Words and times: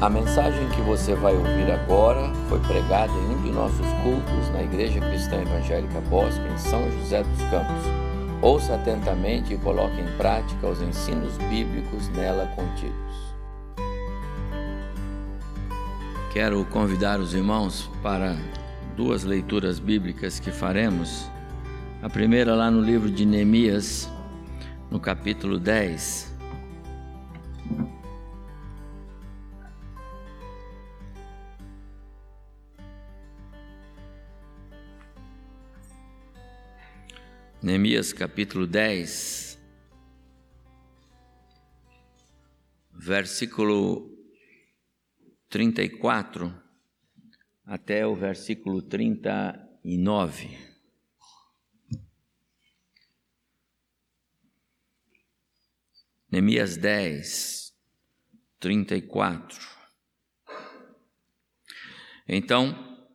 A 0.00 0.08
mensagem 0.08 0.68
que 0.68 0.80
você 0.82 1.12
vai 1.12 1.34
ouvir 1.34 1.72
agora 1.72 2.32
foi 2.48 2.60
pregada 2.60 3.12
em 3.12 3.34
um 3.34 3.42
de 3.42 3.50
nossos 3.50 3.86
cultos 4.04 4.48
na 4.52 4.62
Igreja 4.62 5.00
Cristã 5.00 5.42
Evangélica 5.42 6.00
Bosque, 6.02 6.40
em 6.46 6.56
São 6.56 6.88
José 6.92 7.24
dos 7.24 7.42
Campos. 7.50 7.84
Ouça 8.40 8.76
atentamente 8.76 9.54
e 9.54 9.58
coloque 9.58 10.00
em 10.00 10.16
prática 10.16 10.68
os 10.68 10.80
ensinos 10.80 11.36
bíblicos 11.50 12.08
nela 12.10 12.46
contidos. 12.54 13.34
Quero 16.32 16.64
convidar 16.66 17.18
os 17.18 17.34
irmãos 17.34 17.90
para 18.00 18.36
duas 18.96 19.24
leituras 19.24 19.80
bíblicas 19.80 20.38
que 20.38 20.52
faremos. 20.52 21.28
A 22.00 22.08
primeira 22.08 22.54
lá 22.54 22.70
no 22.70 22.80
livro 22.80 23.10
de 23.10 23.26
Neemias, 23.26 24.08
no 24.92 25.00
capítulo 25.00 25.58
10. 25.58 26.27
Neemias 37.60 38.12
capítulo 38.12 38.68
10, 38.68 39.58
versículo 42.92 44.16
34 45.48 46.54
até 47.64 48.06
o 48.06 48.14
versículo 48.14 48.80
39. 48.80 50.56
Neemias 56.30 56.76
10, 56.76 57.74
34. 58.60 59.58
Então, 62.28 63.08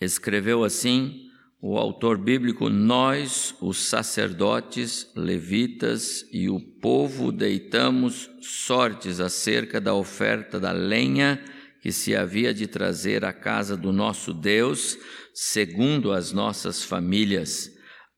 escreveu 0.00 0.64
assim 0.64 1.25
o 1.60 1.78
autor 1.78 2.18
bíblico, 2.18 2.68
nós, 2.68 3.54
os 3.60 3.78
sacerdotes, 3.78 5.10
levitas 5.16 6.26
e 6.30 6.50
o 6.50 6.60
povo 6.60 7.32
deitamos 7.32 8.30
sortes 8.42 9.20
acerca 9.20 9.80
da 9.80 9.94
oferta 9.94 10.60
da 10.60 10.72
lenha 10.72 11.42
que 11.80 11.90
se 11.90 12.14
havia 12.14 12.52
de 12.52 12.66
trazer 12.66 13.24
à 13.24 13.32
casa 13.32 13.76
do 13.76 13.92
nosso 13.92 14.34
Deus, 14.34 14.98
segundo 15.32 16.12
as 16.12 16.30
nossas 16.30 16.84
famílias, 16.84 17.70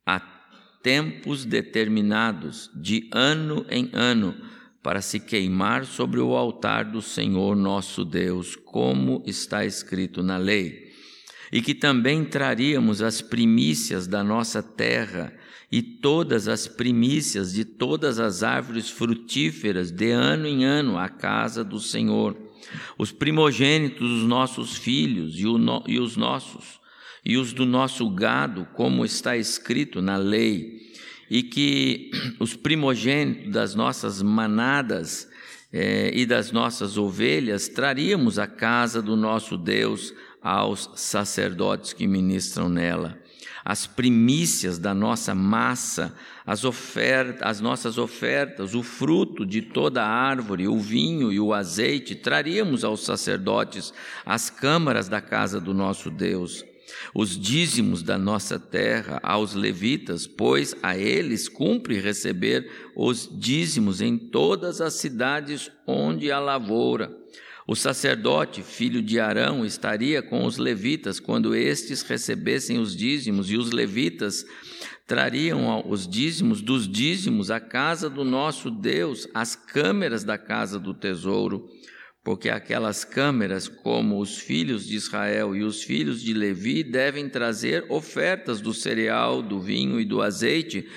a 0.05 0.19
tempos 0.83 1.45
determinados, 1.45 2.71
de 2.75 3.09
ano 3.13 3.65
em 3.71 3.89
ano, 3.93 4.35
para 4.83 5.01
se 5.01 5.21
queimar 5.21 5.85
sobre 5.85 6.19
o 6.19 6.35
altar 6.35 6.85
do 6.85 7.03
Senhor 7.03 7.55
nosso 7.55 8.05
Deus, 8.05 8.57
como 8.57 9.23
está 9.27 9.65
escrito 9.65 10.23
na 10.23 10.39
lei 10.39 10.88
e 11.53 11.63
que 11.63 11.75
também 11.75 12.25
traríamos 12.25 13.03
as 13.03 13.21
primícias 13.21 14.07
da 14.07 14.23
nossa 14.23 14.63
terra 14.63 15.33
e 15.71 15.83
todas 15.83 16.49
as 16.49 16.67
primícias 16.67 17.53
de 17.53 17.65
todas 17.65 18.19
as 18.19 18.43
árvores 18.43 18.89
frutíferas 18.89 19.91
de 19.91 20.11
ano 20.11 20.47
em 20.47 20.65
ano 20.65 20.99
à 20.99 21.09
casa 21.09 21.63
do 21.63 21.79
Senhor, 21.79 22.37
os 22.97 23.13
primogênitos 23.13 24.09
dos 24.09 24.25
nossos 24.25 24.77
filhos 24.77 25.39
e, 25.39 25.45
no, 25.45 25.85
e 25.87 25.99
os 25.99 26.17
nossos, 26.17 26.81
e 27.25 27.37
os 27.37 27.53
do 27.53 27.67
nosso 27.67 28.09
gado, 28.11 28.67
como 28.75 29.05
está 29.05 29.37
escrito 29.37 30.01
na 30.01 30.17
lei, 30.17 30.79
e 31.31 31.43
que 31.43 32.11
os 32.41 32.57
primogênitos 32.57 33.53
das 33.53 33.75
nossas 33.75 34.23
manadas 34.23 35.29
eh, 35.71 36.11
e 36.15 36.25
das 36.25 36.51
nossas 36.51 36.97
ovelhas 36.97 37.69
traríamos 37.69 38.39
à 38.39 38.47
casa 38.47 39.03
do 39.03 39.15
nosso 39.15 39.59
Deus 39.59 40.15
aos 40.43 40.91
sacerdotes 40.95 41.93
que 41.93 42.07
ministram 42.07 42.69
nela. 42.69 43.19
As 43.65 43.87
primícias 43.87 44.79
da 44.79 44.95
nossa 44.95 45.35
massa, 45.35 46.15
as, 46.47 46.65
ofertas, 46.65 47.43
as 47.43 47.61
nossas 47.61 47.99
ofertas, 47.99 48.75
o 48.75 48.83
fruto 48.83 49.45
de 49.45 49.61
toda 49.61 50.03
a 50.03 50.09
árvore, 50.09 50.67
o 50.67 50.79
vinho 50.79 51.31
e 51.31 51.39
o 51.39 51.53
azeite, 51.53 52.15
traríamos 52.15 52.83
aos 52.83 53.05
sacerdotes, 53.05 53.93
às 54.25 54.49
câmaras 54.49 55.09
da 55.09 55.21
casa 55.21 55.61
do 55.61 55.75
nosso 55.75 56.11
Deus. 56.11 56.65
Os 57.15 57.39
dízimos 57.39 58.03
da 58.03 58.17
nossa 58.17 58.59
terra 58.59 59.21
aos 59.23 59.53
levitas, 59.53 60.27
pois 60.27 60.75
a 60.83 60.97
eles 60.97 61.47
cumpre 61.47 62.01
receber 62.01 62.91
os 62.97 63.29
dízimos 63.31 64.01
em 64.01 64.17
todas 64.17 64.81
as 64.81 64.95
cidades 64.95 65.71
onde 65.87 66.33
há 66.33 66.41
lavoura 66.41 67.18
o 67.69 67.77
sacerdote, 67.77 68.63
filho 68.63 69.03
de 69.03 69.21
Arão, 69.21 69.63
estaria 69.63 70.23
com 70.23 70.47
os 70.47 70.57
levitas 70.57 71.21
quando 71.21 71.55
estes 71.55 72.01
recebessem 72.01 72.79
os 72.79 72.97
dízimos, 72.97 73.51
e 73.51 73.59
os 73.59 73.73
levitas 73.73 74.47
trariam 75.07 75.85
os 75.87 76.09
dízimos 76.09 76.63
dos 76.63 76.89
dízimos 76.89 77.51
à 77.51 77.61
casa 77.61 78.09
do 78.09 78.25
nosso 78.25 78.71
Deus, 78.71 79.29
às 79.35 79.55
câmeras 79.55 80.25
da 80.25 80.39
casa 80.39 80.79
do 80.79 80.95
tesouro, 80.95 81.69
porque 82.25 82.49
aquelas 82.49 83.05
câmeras, 83.05 83.69
como 83.69 84.19
os 84.19 84.39
filhos 84.39 84.87
de 84.87 84.97
Israel 84.97 85.55
e 85.55 85.63
os 85.63 85.83
filhos 85.83 86.23
de 86.23 86.33
Levi, 86.33 86.83
devem 86.83 87.29
trazer 87.29 87.85
ofertas 87.91 88.63
do 88.63 88.73
cereal, 88.73 89.43
do 89.43 89.61
vinho 89.61 90.01
e 90.01 90.07
do 90.07 90.23
azeite, 90.23 90.89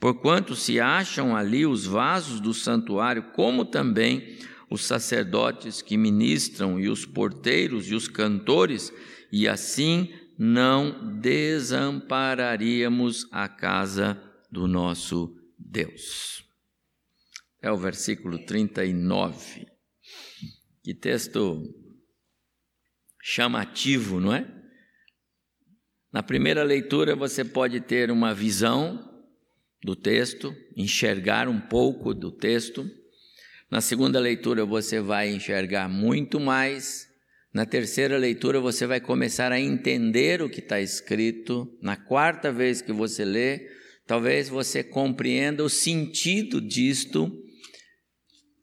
porquanto 0.00 0.56
se 0.56 0.80
acham 0.80 1.36
ali 1.36 1.66
os 1.66 1.84
vasos 1.84 2.40
do 2.40 2.54
santuário, 2.54 3.24
como 3.34 3.66
também 3.66 4.38
os 4.70 4.84
sacerdotes 4.84 5.82
que 5.82 5.96
ministram 5.96 6.78
e 6.80 6.88
os 6.88 7.06
porteiros 7.06 7.88
e 7.90 7.94
os 7.94 8.08
cantores, 8.08 8.92
e 9.30 9.46
assim 9.48 10.12
não 10.38 11.18
desampararíamos 11.20 13.26
a 13.30 13.48
casa 13.48 14.20
do 14.50 14.66
nosso 14.66 15.32
Deus. 15.58 16.42
É 17.62 17.70
o 17.70 17.76
versículo 17.76 18.44
39. 18.44 19.66
Que 20.82 20.94
texto 20.94 21.62
chamativo, 23.22 24.18
não 24.20 24.34
é? 24.34 24.52
Na 26.12 26.22
primeira 26.22 26.62
leitura 26.62 27.16
você 27.16 27.42
pode 27.44 27.80
ter 27.80 28.10
uma 28.10 28.34
visão 28.34 29.10
do 29.82 29.96
texto, 29.96 30.54
enxergar 30.76 31.48
um 31.48 31.58
pouco 31.60 32.14
do 32.14 32.30
texto. 32.30 32.88
Na 33.74 33.80
segunda 33.80 34.20
leitura 34.20 34.64
você 34.64 35.00
vai 35.00 35.34
enxergar 35.34 35.88
muito 35.88 36.38
mais. 36.38 37.08
Na 37.52 37.66
terceira 37.66 38.16
leitura 38.16 38.60
você 38.60 38.86
vai 38.86 39.00
começar 39.00 39.50
a 39.50 39.58
entender 39.58 40.40
o 40.40 40.48
que 40.48 40.60
está 40.60 40.80
escrito. 40.80 41.68
Na 41.82 41.96
quarta 41.96 42.52
vez 42.52 42.80
que 42.80 42.92
você 42.92 43.24
lê, 43.24 43.66
talvez 44.06 44.48
você 44.48 44.84
compreenda 44.84 45.64
o 45.64 45.68
sentido 45.68 46.60
disto. 46.60 47.28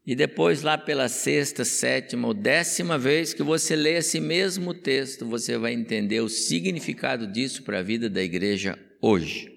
E 0.07 0.15
depois, 0.15 0.61
lá 0.61 0.77
pela 0.77 1.09
sexta, 1.09 1.65
sétima 1.65 2.29
ou 2.29 2.33
décima 2.33 2.97
vez 2.97 3.33
que 3.33 3.43
você 3.43 3.75
lê 3.75 3.97
esse 3.97 4.21
mesmo 4.21 4.73
texto, 4.73 5.25
você 5.25 5.57
vai 5.57 5.73
entender 5.73 6.21
o 6.21 6.29
significado 6.29 7.27
disso 7.27 7.63
para 7.63 7.79
a 7.79 7.83
vida 7.83 8.09
da 8.09 8.23
igreja 8.23 8.79
hoje. 9.01 9.51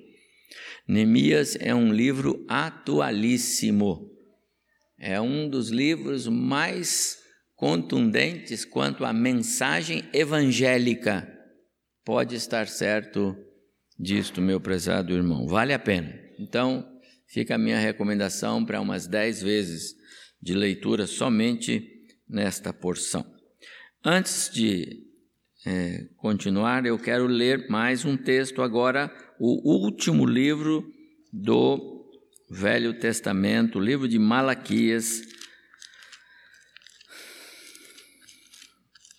Neemias 0.88 1.56
é 1.60 1.72
um 1.72 1.92
livro 1.92 2.44
atualíssimo. 2.48 4.13
É 4.98 5.20
um 5.20 5.48
dos 5.48 5.70
livros 5.70 6.26
mais 6.26 7.18
contundentes 7.56 8.64
quanto 8.64 9.04
à 9.04 9.12
mensagem 9.12 10.04
evangélica. 10.12 11.28
Pode 12.04 12.34
estar 12.34 12.68
certo 12.68 13.36
disto, 13.98 14.40
meu 14.40 14.60
prezado 14.60 15.12
irmão. 15.12 15.46
Vale 15.46 15.72
a 15.72 15.78
pena. 15.78 16.12
Então, 16.38 16.86
fica 17.26 17.54
a 17.54 17.58
minha 17.58 17.78
recomendação 17.78 18.64
para 18.64 18.80
umas 18.80 19.06
dez 19.06 19.42
vezes 19.42 19.94
de 20.40 20.54
leitura 20.54 21.06
somente 21.06 21.90
nesta 22.28 22.72
porção. 22.72 23.24
Antes 24.04 24.50
de 24.52 25.04
é, 25.66 26.06
continuar, 26.16 26.84
eu 26.84 26.98
quero 26.98 27.26
ler 27.26 27.68
mais 27.70 28.04
um 28.04 28.16
texto 28.16 28.60
agora, 28.60 29.10
o 29.38 29.86
último 29.86 30.26
livro 30.26 30.84
do 31.32 31.93
Velho 32.54 32.94
Testamento, 32.94 33.80
livro 33.80 34.06
de 34.06 34.16
Malaquias, 34.16 35.22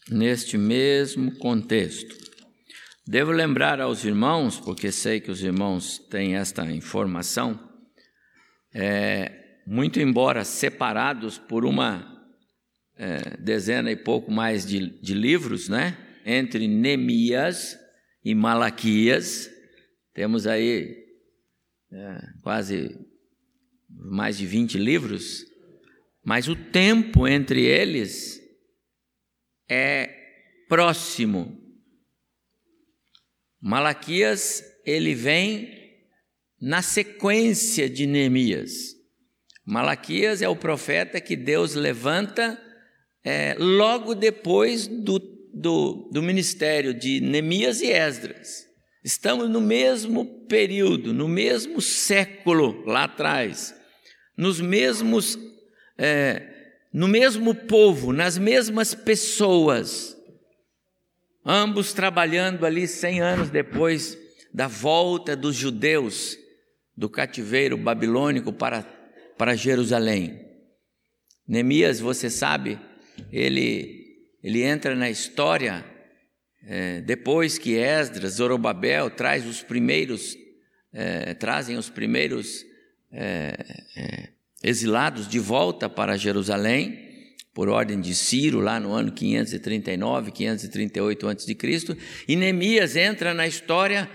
neste 0.10 0.58
mesmo 0.58 1.38
contexto. 1.38 2.16
Devo 3.06 3.34
lembrar 3.34 3.82
aos 3.82 4.06
irmãos, 4.06 4.58
porque 4.58 4.90
sei 4.90 5.20
que 5.20 5.30
os 5.30 5.44
irmãos 5.44 6.00
têm 6.10 6.38
esta 6.38 6.64
informação, 6.72 7.60
é, 8.74 9.60
muito 9.68 10.00
embora 10.00 10.46
separados 10.46 11.38
por 11.38 11.66
uma 11.66 12.26
é, 12.96 13.36
dezena 13.38 13.92
e 13.92 13.98
pouco 13.98 14.31
mais 14.31 14.66
de, 14.66 14.98
de 15.02 15.14
livros, 15.14 15.68
né? 15.68 15.98
Entre 16.26 16.70
Neemias 16.70 17.78
e 18.24 18.34
Malaquias, 18.34 19.52
temos 20.14 20.48
aí 20.48 21.04
é, 21.92 22.22
quase 22.42 23.14
mais 23.97 24.38
de 24.38 24.45
20 24.45 24.77
livros, 24.77 25.45
mas 26.24 26.47
o 26.47 26.56
tempo 26.56 27.27
entre 27.27 27.63
eles 27.63 28.42
é 29.69 30.09
próximo. 30.68 31.62
Malaquias, 33.62 34.63
ele 34.86 35.13
vem 35.15 35.69
na 36.62 36.81
sequência 36.81 37.89
de 37.89 38.06
Neemias. 38.06 38.95
Malaquias 39.65 40.42
é 40.42 40.50
o 40.50 40.56
profeta 40.56 41.19
que 41.19 41.36
Deus 41.36 41.74
levanta 41.74 42.62
é, 43.24 43.56
logo 43.57 44.13
depois 44.13 44.88
do, 44.88 45.19
do, 45.53 46.09
do 46.12 46.21
ministério 46.21 46.94
de 46.94 47.19
Neemias 47.19 47.81
e 47.81 47.92
Esdras. 47.92 48.65
Estamos 49.03 49.50
no 49.50 49.62
mesmo 49.62 50.45
período, 50.47 51.13
no 51.13 51.27
mesmo 51.27 51.81
século 51.81 52.83
lá 52.86 53.03
atrás, 53.03 53.74
nos 54.38 54.60
mesmos, 54.60 55.38
é, 55.98 56.42
no 56.92 57.08
mesmo 57.08 57.54
povo, 57.54 58.12
nas 58.12 58.38
mesmas 58.38 58.94
pessoas, 58.94 60.16
ambos 61.46 61.94
trabalhando 61.94 62.66
ali 62.66 62.88
cem 62.88 63.22
anos 63.22 63.50
depois 63.50 64.18
da 64.54 64.68
volta 64.68 65.36
dos 65.36 65.56
judeus 65.56 66.38
do 66.96 67.10
cativeiro 67.10 67.78
babilônico 67.78 68.54
para, 68.54 68.84
para 69.38 69.56
Jerusalém. 69.56 70.42
Neemias, 71.48 72.00
você 72.00 72.30
sabe, 72.30 72.80
ele, 73.31 74.31
ele 74.42 74.64
entra 74.64 74.96
na 74.96 75.10
história 75.10 75.86
é, 76.68 77.02
depois 77.02 77.60
que 77.60 77.76
Esdras, 77.76 78.34
Zorobabel 78.34 79.10
traz 79.12 79.46
os 79.46 79.62
primeiros, 79.62 80.36
é, 80.92 81.34
trazem 81.36 81.78
os 81.78 81.90
primeiros 81.90 82.66
é, 83.16 83.56
é 83.96 84.30
exilados 84.64 85.28
de 85.28 85.40
volta 85.40 85.88
para 85.88 86.18
Jerusalém, 86.18 87.06
por 87.54 87.70
ordem 87.70 88.02
de 88.02 88.14
Ciro, 88.16 88.60
lá 88.60 88.80
no 88.80 88.92
ano 88.92 89.12
539, 89.12 90.32
538 90.32 91.28
a.C., 91.28 91.58
e 92.28 92.36
Neemias 92.36 92.96
entra 92.96 93.34
na 93.34 93.48
história 93.48 94.10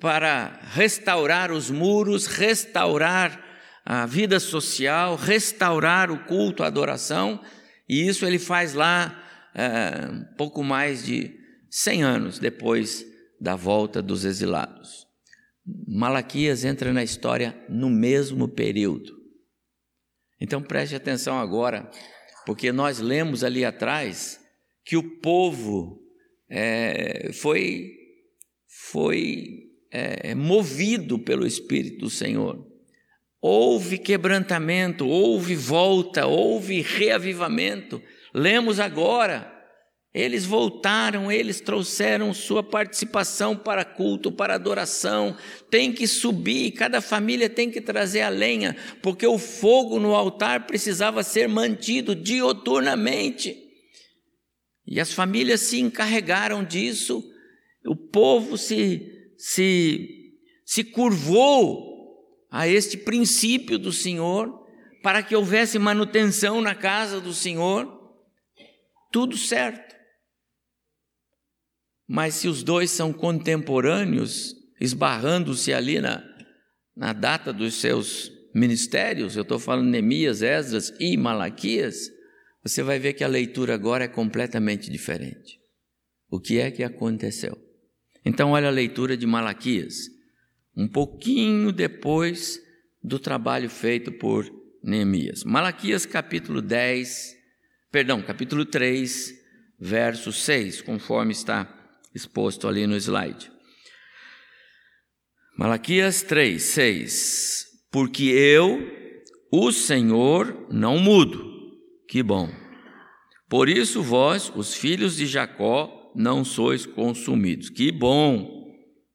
para 0.00 0.60
restaurar 0.72 1.52
os 1.52 1.70
muros, 1.70 2.26
restaurar 2.26 3.42
a 3.84 4.04
vida 4.04 4.40
social, 4.40 5.14
restaurar 5.14 6.10
o 6.10 6.24
culto, 6.24 6.62
a 6.62 6.66
adoração, 6.66 7.40
e 7.88 8.06
isso 8.06 8.26
ele 8.26 8.38
faz 8.38 8.74
lá 8.74 9.22
é, 9.54 10.34
pouco 10.36 10.62
mais 10.62 11.06
de 11.06 11.32
100 11.70 12.02
anos 12.02 12.38
depois 12.38 13.06
da 13.40 13.54
volta 13.54 14.02
dos 14.02 14.24
exilados. 14.24 15.05
Malaquias 15.66 16.64
entra 16.64 16.92
na 16.92 17.02
história 17.02 17.56
no 17.68 17.90
mesmo 17.90 18.48
período. 18.48 19.12
Então 20.40 20.62
preste 20.62 20.94
atenção 20.94 21.38
agora, 21.38 21.90
porque 22.44 22.70
nós 22.70 23.00
lemos 23.00 23.42
ali 23.42 23.64
atrás 23.64 24.40
que 24.84 24.96
o 24.96 25.18
povo 25.20 26.00
é, 26.48 27.32
foi, 27.32 27.90
foi 28.92 29.70
é, 29.90 30.34
movido 30.34 31.18
pelo 31.18 31.46
Espírito 31.46 32.00
do 32.00 32.10
Senhor 32.10 32.66
houve 33.46 33.98
quebrantamento, 33.98 35.06
houve 35.06 35.54
volta, 35.54 36.26
houve 36.26 36.80
reavivamento. 36.80 38.02
Lemos 38.34 38.80
agora, 38.80 39.55
eles 40.16 40.46
voltaram, 40.46 41.30
eles 41.30 41.60
trouxeram 41.60 42.32
sua 42.32 42.62
participação 42.62 43.54
para 43.54 43.84
culto, 43.84 44.32
para 44.32 44.54
adoração. 44.54 45.36
Tem 45.70 45.92
que 45.92 46.06
subir, 46.06 46.70
cada 46.70 47.02
família 47.02 47.50
tem 47.50 47.70
que 47.70 47.82
trazer 47.82 48.22
a 48.22 48.30
lenha, 48.30 48.74
porque 49.02 49.26
o 49.26 49.36
fogo 49.36 50.00
no 50.00 50.14
altar 50.14 50.66
precisava 50.66 51.22
ser 51.22 51.50
mantido 51.50 52.14
dioturnamente. 52.14 53.54
E 54.86 54.98
as 54.98 55.12
famílias 55.12 55.60
se 55.60 55.80
encarregaram 55.80 56.64
disso, 56.64 57.22
o 57.84 57.94
povo 57.94 58.56
se, 58.56 59.06
se, 59.36 60.32
se 60.64 60.82
curvou 60.82 61.94
a 62.50 62.66
este 62.66 62.96
princípio 62.96 63.78
do 63.78 63.92
Senhor, 63.92 64.64
para 65.02 65.22
que 65.22 65.36
houvesse 65.36 65.78
manutenção 65.78 66.62
na 66.62 66.74
casa 66.74 67.20
do 67.20 67.34
Senhor, 67.34 67.94
tudo 69.12 69.36
certo. 69.36 69.85
Mas 72.08 72.34
se 72.34 72.48
os 72.48 72.62
dois 72.62 72.90
são 72.90 73.12
contemporâneos, 73.12 74.54
esbarrando-se 74.80 75.72
ali 75.72 76.00
na, 76.00 76.22
na 76.96 77.12
data 77.12 77.52
dos 77.52 77.74
seus 77.74 78.30
ministérios, 78.54 79.36
eu 79.36 79.42
estou 79.42 79.58
falando 79.58 79.90
Neemias, 79.90 80.40
Esdras 80.40 80.92
e 81.00 81.16
Malaquias, 81.16 82.10
você 82.62 82.82
vai 82.82 82.98
ver 82.98 83.12
que 83.12 83.24
a 83.24 83.28
leitura 83.28 83.74
agora 83.74 84.04
é 84.04 84.08
completamente 84.08 84.90
diferente. 84.90 85.58
O 86.30 86.40
que 86.40 86.58
é 86.58 86.70
que 86.70 86.82
aconteceu? 86.82 87.56
Então, 88.24 88.52
olha 88.52 88.68
a 88.68 88.72
leitura 88.72 89.16
de 89.16 89.26
Malaquias 89.26 89.94
um 90.76 90.86
pouquinho 90.86 91.72
depois 91.72 92.60
do 93.02 93.18
trabalho 93.18 93.70
feito 93.70 94.12
por 94.12 94.50
Neemias. 94.82 95.42
Malaquias 95.42 96.04
capítulo 96.04 96.60
10, 96.60 97.34
perdão, 97.90 98.20
capítulo 98.20 98.64
3, 98.64 99.32
verso 99.80 100.32
6, 100.32 100.82
conforme 100.82 101.32
está 101.32 101.64
exposto 102.16 102.66
ali 102.66 102.86
no 102.86 102.96
slide. 102.96 103.52
Malaquias 105.56 106.22
3, 106.22 106.62
6. 106.62 107.66
Porque 107.92 108.24
eu, 108.24 108.90
o 109.52 109.70
Senhor, 109.70 110.66
não 110.70 110.98
mudo. 110.98 111.54
Que 112.08 112.22
bom. 112.22 112.50
Por 113.48 113.68
isso 113.68 114.02
vós, 114.02 114.50
os 114.54 114.74
filhos 114.74 115.16
de 115.16 115.26
Jacó, 115.26 116.12
não 116.14 116.44
sois 116.44 116.84
consumidos. 116.84 117.70
Que 117.70 117.92
bom. 117.92 118.56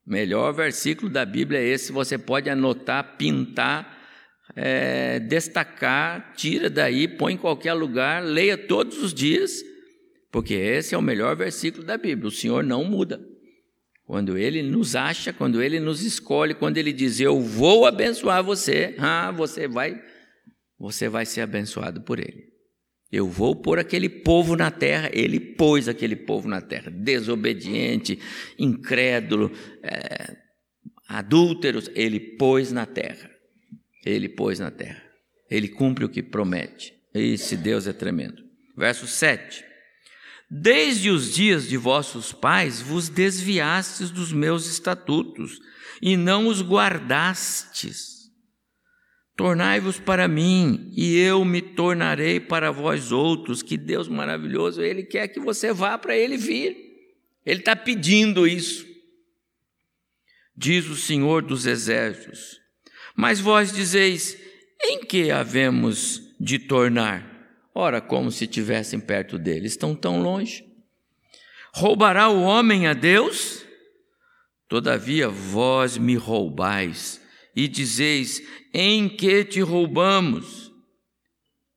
Melhor 0.06 0.54
versículo 0.54 1.12
da 1.12 1.26
Bíblia 1.26 1.60
é 1.60 1.68
esse, 1.68 1.92
você 1.92 2.18
pode 2.18 2.50
anotar, 2.50 3.18
pintar, 3.18 4.00
é, 4.56 5.20
destacar, 5.20 6.34
tira 6.36 6.70
daí, 6.70 7.08
põe 7.08 7.34
em 7.34 7.38
qualquer 7.38 7.74
lugar, 7.74 8.24
leia 8.24 8.58
todos 8.58 9.02
os 9.02 9.14
dias, 9.14 9.62
porque 10.32 10.54
esse 10.54 10.96
é 10.96 10.98
o 10.98 11.02
melhor 11.02 11.36
versículo 11.36 11.84
da 11.84 11.98
Bíblia. 11.98 12.28
O 12.28 12.32
Senhor 12.32 12.64
não 12.64 12.86
muda. 12.86 13.22
Quando 14.06 14.38
Ele 14.38 14.62
nos 14.64 14.96
acha, 14.96 15.34
quando 15.34 15.62
Ele 15.62 15.80
nos 15.80 16.02
escolhe, 16.04 16.54
quando 16.54 16.78
Ele 16.78 16.94
diz 16.94 17.20
eu 17.20 17.40
vou 17.40 17.86
abençoar 17.86 18.44
você, 18.44 18.96
ah, 18.98 19.32
você 19.32 19.68
vai, 19.68 20.02
você 20.80 21.10
vai 21.10 21.26
ser 21.26 21.42
abençoado 21.42 22.02
por 22.02 22.20
Ele. 22.20 22.52
Eu 23.12 23.28
vou 23.28 23.54
pôr 23.56 23.78
aquele 23.78 24.08
povo 24.08 24.56
na 24.56 24.72
terra. 24.72 25.10
Ele 25.12 25.40
pôs 25.40 25.90
aquele 25.90 26.16
povo 26.16 26.48
na 26.48 26.62
terra, 26.62 26.90
desobediente, 26.90 28.18
incrédulo, 28.58 29.52
é, 29.84 30.38
adúlteros. 31.10 31.92
Ele 31.94 32.20
pôs 32.20 32.72
na 32.72 32.86
terra. 32.86 33.30
Ele 34.06 34.30
pôs 34.30 34.60
na 34.60 34.72
terra. 34.72 35.04
Ele 35.50 35.68
cumpre 35.68 36.06
o 36.06 36.10
que 36.10 36.24
promete. 36.24 36.94
Esse 37.14 37.58
Deus 37.58 37.86
é 37.86 37.92
tremendo. 37.92 38.42
Verso 38.78 39.06
7. 39.06 39.71
Desde 40.54 41.10
os 41.10 41.34
dias 41.34 41.70
de 41.70 41.78
vossos 41.78 42.34
pais 42.34 42.82
vos 42.82 43.08
desviastes 43.08 44.12
dos 44.12 44.34
meus 44.34 44.68
estatutos 44.68 45.62
e 46.02 46.18
não 46.18 46.48
os 46.48 46.62
guardastes. 46.62 48.30
Tornai-vos 49.38 49.98
para 49.98 50.28
mim, 50.28 50.92
e 50.94 51.18
eu 51.18 51.46
me 51.46 51.62
tornarei 51.62 52.38
para 52.38 52.70
vós 52.70 53.14
outros. 53.14 53.64
Que 53.64 53.78
Deus 53.78 54.10
maravilhoso, 54.10 54.82
Ele 54.82 55.04
quer 55.04 55.30
que 55.30 55.40
você 55.40 55.72
vá 55.72 55.98
para 55.98 56.18
Ele 56.18 56.36
vir. 56.36 56.76
Ele 57.46 57.62
está 57.62 57.74
pedindo 57.74 58.46
isso. 58.46 58.86
Diz 60.54 60.86
o 60.90 60.98
Senhor 60.98 61.44
dos 61.44 61.66
Exércitos. 61.66 62.60
Mas 63.16 63.40
vós 63.40 63.72
dizeis: 63.72 64.38
em 64.84 65.00
que 65.06 65.32
havemos 65.32 66.22
de 66.38 66.60
tornar? 66.60 67.31
Ora, 67.74 68.02
como 68.02 68.32
se 68.32 68.44
estivessem 68.44 69.00
perto 69.00 69.38
dele, 69.38 69.68
estão 69.68 69.96
tão 69.96 70.22
longe. 70.22 70.66
Roubará 71.74 72.28
o 72.28 72.42
homem 72.42 72.88
a 72.88 72.94
Deus? 72.94 73.66
Todavia 74.68 75.30
vós 75.30 75.98
me 75.98 76.16
roubais 76.16 77.22
e 77.56 77.68
dizeis: 77.68 78.42
Em 78.74 79.08
que 79.08 79.46
te 79.46 79.62
roubamos? 79.62 80.72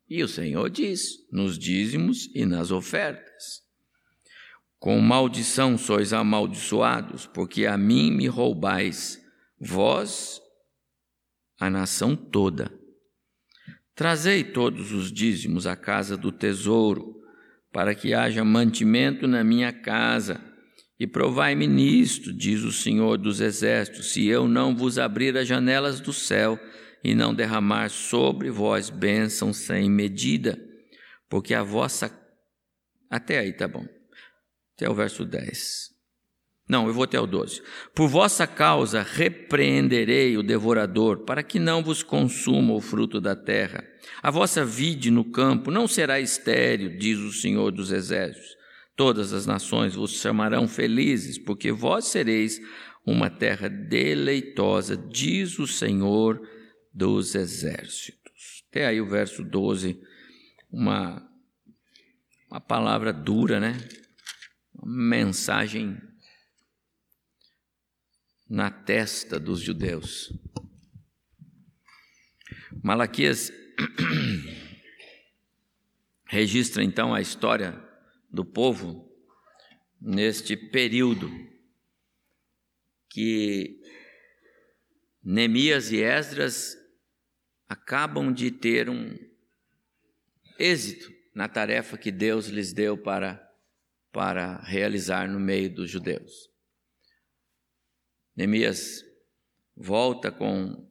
E 0.08 0.22
o 0.22 0.28
Senhor 0.28 0.68
diz: 0.68 1.28
Nos 1.30 1.58
dízimos 1.58 2.28
e 2.34 2.44
nas 2.44 2.70
ofertas. 2.70 3.62
Com 4.78 5.00
maldição 5.00 5.78
sois 5.78 6.12
amaldiçoados, 6.12 7.26
porque 7.26 7.66
a 7.66 7.78
mim 7.78 8.10
me 8.10 8.26
roubais, 8.26 9.18
vós, 9.58 10.40
a 11.58 11.70
nação 11.70 12.14
toda. 12.14 12.70
Trazei 13.94 14.42
todos 14.42 14.92
os 14.92 15.12
dízimos 15.12 15.66
à 15.66 15.76
casa 15.76 16.16
do 16.16 16.32
tesouro, 16.32 17.14
para 17.72 17.94
que 17.94 18.12
haja 18.12 18.44
mantimento 18.44 19.26
na 19.26 19.44
minha 19.44 19.72
casa 19.72 20.40
e 20.98 21.06
provai-me 21.06 21.66
nisto, 21.66 22.32
diz 22.32 22.62
o 22.62 22.72
Senhor 22.72 23.18
dos 23.18 23.40
Exércitos, 23.40 24.12
se 24.12 24.26
eu 24.26 24.48
não 24.48 24.76
vos 24.76 24.98
abrir 24.98 25.36
as 25.36 25.46
janelas 25.46 26.00
do 26.00 26.12
céu 26.12 26.58
e 27.02 27.14
não 27.14 27.34
derramar 27.34 27.88
sobre 27.90 28.50
vós 28.50 28.90
bênção 28.90 29.52
sem 29.52 29.90
medida, 29.90 30.58
porque 31.28 31.54
a 31.54 31.62
vossa 31.62 32.10
Até 33.10 33.38
aí 33.38 33.52
tá 33.52 33.68
bom. 33.68 33.86
Até 34.74 34.88
o 34.88 34.94
verso 34.94 35.24
10. 35.24 35.93
Não, 36.66 36.86
eu 36.86 36.94
vou 36.94 37.04
até 37.04 37.20
o 37.20 37.26
12. 37.26 37.62
Por 37.94 38.08
vossa 38.08 38.46
causa 38.46 39.02
repreenderei 39.02 40.36
o 40.38 40.42
devorador, 40.42 41.24
para 41.24 41.42
que 41.42 41.58
não 41.58 41.82
vos 41.82 42.02
consuma 42.02 42.72
o 42.72 42.80
fruto 42.80 43.20
da 43.20 43.36
terra. 43.36 43.84
A 44.22 44.30
vossa 44.30 44.64
vide 44.64 45.10
no 45.10 45.24
campo 45.24 45.70
não 45.70 45.86
será 45.86 46.18
estéril, 46.18 46.96
diz 46.96 47.18
o 47.18 47.32
Senhor 47.32 47.70
dos 47.70 47.92
Exércitos. 47.92 48.56
Todas 48.96 49.32
as 49.32 49.44
nações 49.44 49.94
vos 49.94 50.12
chamarão 50.12 50.66
felizes, 50.66 51.36
porque 51.36 51.70
vós 51.70 52.06
sereis 52.06 52.58
uma 53.04 53.28
terra 53.28 53.68
deleitosa, 53.68 54.96
diz 54.96 55.58
o 55.58 55.66
Senhor 55.66 56.40
dos 56.92 57.34
Exércitos. 57.34 58.64
Até 58.70 58.86
aí 58.86 59.00
o 59.00 59.06
verso 59.06 59.44
12, 59.44 60.00
uma, 60.72 61.22
uma 62.50 62.60
palavra 62.60 63.12
dura, 63.12 63.60
né? 63.60 63.76
Uma 64.74 65.08
mensagem 65.08 66.00
na 68.48 68.70
testa 68.70 69.38
dos 69.38 69.60
judeus. 69.60 70.32
Malaquias 72.82 73.52
registra 76.26 76.82
então 76.82 77.14
a 77.14 77.20
história 77.20 77.82
do 78.30 78.44
povo 78.44 79.10
neste 80.00 80.56
período 80.56 81.30
que 83.08 83.80
Neemias 85.22 85.92
e 85.92 86.02
Esdras 86.02 86.76
acabam 87.68 88.32
de 88.32 88.50
ter 88.50 88.90
um 88.90 89.16
êxito 90.58 91.12
na 91.34 91.48
tarefa 91.48 91.96
que 91.96 92.10
Deus 92.10 92.48
lhes 92.48 92.72
deu 92.72 92.98
para, 92.98 93.40
para 94.12 94.58
realizar 94.62 95.28
no 95.28 95.40
meio 95.40 95.72
dos 95.72 95.90
judeus. 95.90 96.53
Neemias 98.36 99.04
volta 99.76 100.30
com 100.30 100.90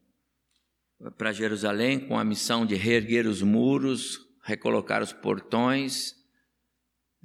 para 1.18 1.34
Jerusalém 1.34 2.00
com 2.00 2.18
a 2.18 2.24
missão 2.24 2.66
de 2.66 2.76
reerguer 2.76 3.28
os 3.28 3.42
muros, 3.42 4.20
recolocar 4.44 5.02
os 5.04 5.12
portões. 5.12 6.16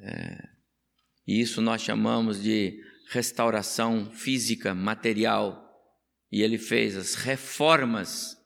É, 0.00 0.48
e 1.26 1.40
isso 1.40 1.60
nós 1.60 1.82
chamamos 1.82 2.42
de 2.42 2.80
restauração 3.10 4.10
física, 4.10 4.74
material. 4.74 5.64
E 6.30 6.42
ele 6.42 6.58
fez 6.58 6.96
as 6.96 7.14
reformas. 7.14 8.36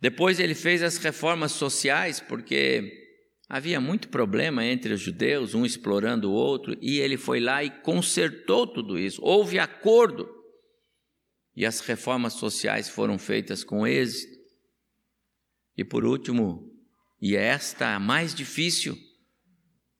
Depois 0.00 0.40
ele 0.40 0.54
fez 0.54 0.82
as 0.82 0.98
reformas 0.98 1.52
sociais, 1.52 2.20
porque 2.20 2.92
havia 3.48 3.80
muito 3.80 4.08
problema 4.08 4.64
entre 4.64 4.92
os 4.92 5.00
judeus, 5.00 5.54
um 5.54 5.64
explorando 5.64 6.30
o 6.30 6.34
outro, 6.34 6.76
e 6.80 6.98
ele 6.98 7.16
foi 7.16 7.40
lá 7.40 7.62
e 7.62 7.70
consertou 7.70 8.66
tudo 8.66 8.98
isso. 8.98 9.22
Houve 9.22 9.58
acordo 9.58 10.43
e 11.56 11.64
as 11.64 11.80
reformas 11.80 12.34
sociais 12.34 12.88
foram 12.88 13.18
feitas 13.18 13.62
com 13.62 13.86
êxito. 13.86 14.34
E 15.76 15.84
por 15.84 16.04
último, 16.04 16.70
e 17.20 17.36
esta 17.36 17.94
a 17.94 18.00
mais 18.00 18.34
difícil, 18.34 18.98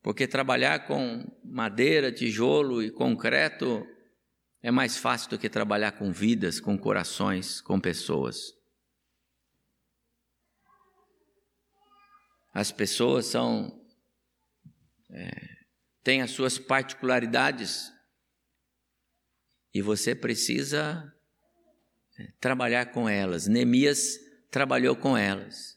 porque 0.03 0.27
trabalhar 0.27 0.87
com 0.87 1.25
madeira, 1.45 2.13
tijolo 2.13 2.83
e 2.83 2.91
concreto 2.91 3.87
é 4.63 4.71
mais 4.71 4.97
fácil 4.97 5.31
do 5.31 5.39
que 5.39 5.49
trabalhar 5.49 5.93
com 5.93 6.13
vidas, 6.13 6.61
com 6.61 6.77
corações, 6.77 7.61
com 7.61 7.81
pessoas. 7.81 8.53
As 12.53 12.71
pessoas 12.71 13.27
são 13.27 13.85
é, 15.11 15.55
têm 16.03 16.23
as 16.23 16.31
suas 16.31 16.59
particularidades 16.59 17.93
e 19.73 19.81
você 19.81 20.15
precisa 20.15 21.14
trabalhar 22.41 22.87
com 22.87 23.09
elas. 23.09 23.47
Neemias 23.47 24.19
trabalhou 24.51 24.95
com 24.95 25.17
elas. 25.17 25.77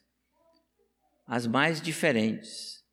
As 1.25 1.45
mais 1.45 1.81
diferentes, 1.81 2.83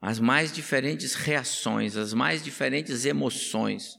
as 0.00 0.20
mais 0.20 0.52
diferentes 0.52 1.14
reações, 1.14 1.96
as 1.96 2.12
mais 2.12 2.42
diferentes 2.42 3.04
emoções. 3.04 3.96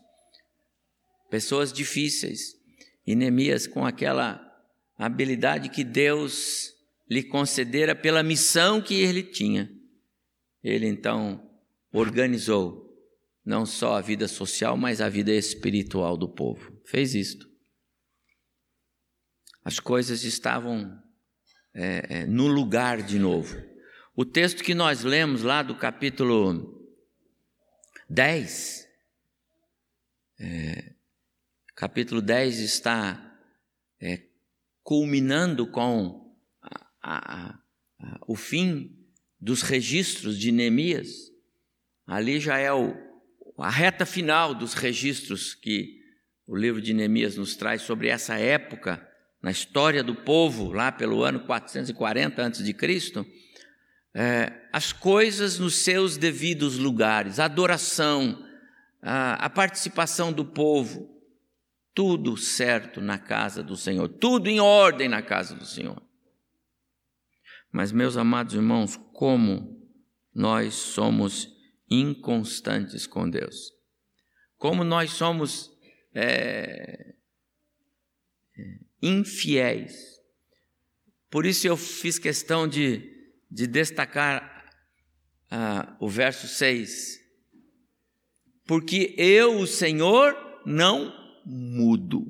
Pessoas 1.29 1.73
difíceis. 1.73 2.55
E 3.05 3.15
Neemias, 3.15 3.67
com 3.67 3.85
aquela 3.85 4.41
habilidade 4.97 5.69
que 5.69 5.83
Deus 5.83 6.73
lhe 7.09 7.23
concedera 7.23 7.95
pela 7.95 8.23
missão 8.23 8.81
que 8.81 8.95
ele 8.95 9.21
tinha, 9.21 9.69
ele 10.63 10.87
então 10.87 11.47
organizou 11.91 12.85
não 13.45 13.65
só 13.65 13.97
a 13.97 14.01
vida 14.01 14.27
social, 14.27 14.75
mas 14.75 14.99
a 14.99 15.07
vida 15.07 15.31
espiritual 15.31 16.17
do 16.17 16.27
povo. 16.27 16.75
Fez 16.85 17.13
isto. 17.13 17.54
As 19.65 19.79
coisas 19.79 20.23
estavam 20.23 21.01
é, 21.73 22.19
é, 22.19 22.25
no 22.27 22.45
lugar 22.45 23.01
de 23.01 23.17
novo. 23.17 23.59
O 24.15 24.23
texto 24.23 24.63
que 24.63 24.75
nós 24.75 25.01
lemos 25.01 25.41
lá 25.41 25.63
do 25.63 25.73
capítulo 25.73 26.87
10, 28.07 28.87
é, 30.39 30.93
capítulo 31.75 32.21
10 32.21 32.59
está 32.59 33.39
é, 33.99 34.21
culminando 34.83 35.65
com 35.65 36.31
a, 36.61 36.87
a, 37.01 37.59
a, 37.99 38.19
o 38.27 38.35
fim 38.35 38.95
dos 39.41 39.63
registros 39.63 40.37
de 40.37 40.51
Neemias. 40.51 41.31
Ali 42.05 42.39
já 42.39 42.59
é 42.59 42.71
o, 42.71 42.95
a 43.57 43.71
reta 43.71 44.05
final 44.05 44.53
dos 44.53 44.75
registros 44.75 45.55
que 45.55 45.99
o 46.45 46.55
livro 46.55 46.79
de 46.79 46.93
Neemias 46.93 47.35
nos 47.35 47.55
traz 47.55 47.81
sobre 47.81 48.09
essa 48.09 48.37
época 48.37 49.14
na 49.45 49.51
história 49.51 50.01
do 50.01 50.15
povo, 50.15 50.71
lá 50.71 50.91
pelo 50.91 51.23
ano 51.23 51.41
440 51.41 52.47
a.C., 52.47 52.75
é, 54.15 54.51
as 54.73 54.91
coisas 54.91 55.59
nos 55.59 55.75
seus 55.75 56.17
devidos 56.17 56.79
lugares, 56.79 57.39
a 57.39 57.45
adoração, 57.45 58.43
a, 59.03 59.33
a 59.45 59.47
participação 59.47 60.33
do 60.33 60.43
povo, 60.43 61.15
tudo 61.93 62.35
certo 62.35 62.99
na 62.99 63.19
casa 63.19 63.61
do 63.61 63.77
Senhor, 63.77 64.09
tudo 64.09 64.49
em 64.49 64.59
ordem 64.59 65.07
na 65.07 65.21
casa 65.21 65.53
do 65.53 65.63
Senhor. 65.63 66.01
Mas, 67.71 67.91
meus 67.91 68.17
amados 68.17 68.55
irmãos, 68.55 68.99
como 69.13 69.79
nós 70.33 70.73
somos 70.73 71.55
inconstantes 71.87 73.05
com 73.05 73.29
Deus, 73.29 73.71
como 74.57 74.83
nós 74.83 75.11
somos 75.11 75.69
é, 76.15 77.14
infiéis. 79.01 80.19
Por 81.29 81.45
isso 81.45 81.67
eu 81.67 81.75
fiz 81.75 82.17
questão 82.17 82.67
de, 82.67 83.29
de 83.49 83.67
destacar 83.67 84.71
ah, 85.49 85.95
o 85.99 86.09
verso 86.09 86.47
6. 86.47 87.19
Porque 88.65 89.13
eu, 89.17 89.59
o 89.59 89.67
Senhor, 89.67 90.35
não 90.65 91.13
mudo. 91.45 92.21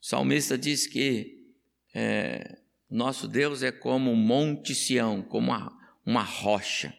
O 0.00 0.06
salmista 0.06 0.56
diz 0.56 0.86
que 0.86 1.52
é, 1.94 2.58
nosso 2.88 3.26
Deus 3.26 3.62
é 3.62 3.72
como 3.72 4.10
um 4.12 4.16
monte 4.16 4.74
Sião, 4.74 5.22
como 5.22 5.50
uma, 5.50 5.98
uma 6.04 6.22
rocha. 6.22 6.96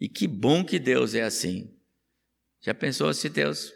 E 0.00 0.08
que 0.08 0.26
bom 0.26 0.64
que 0.64 0.78
Deus 0.78 1.14
é 1.14 1.22
assim. 1.22 1.74
Já 2.60 2.74
pensou 2.74 3.12
se 3.14 3.28
Deus 3.28 3.72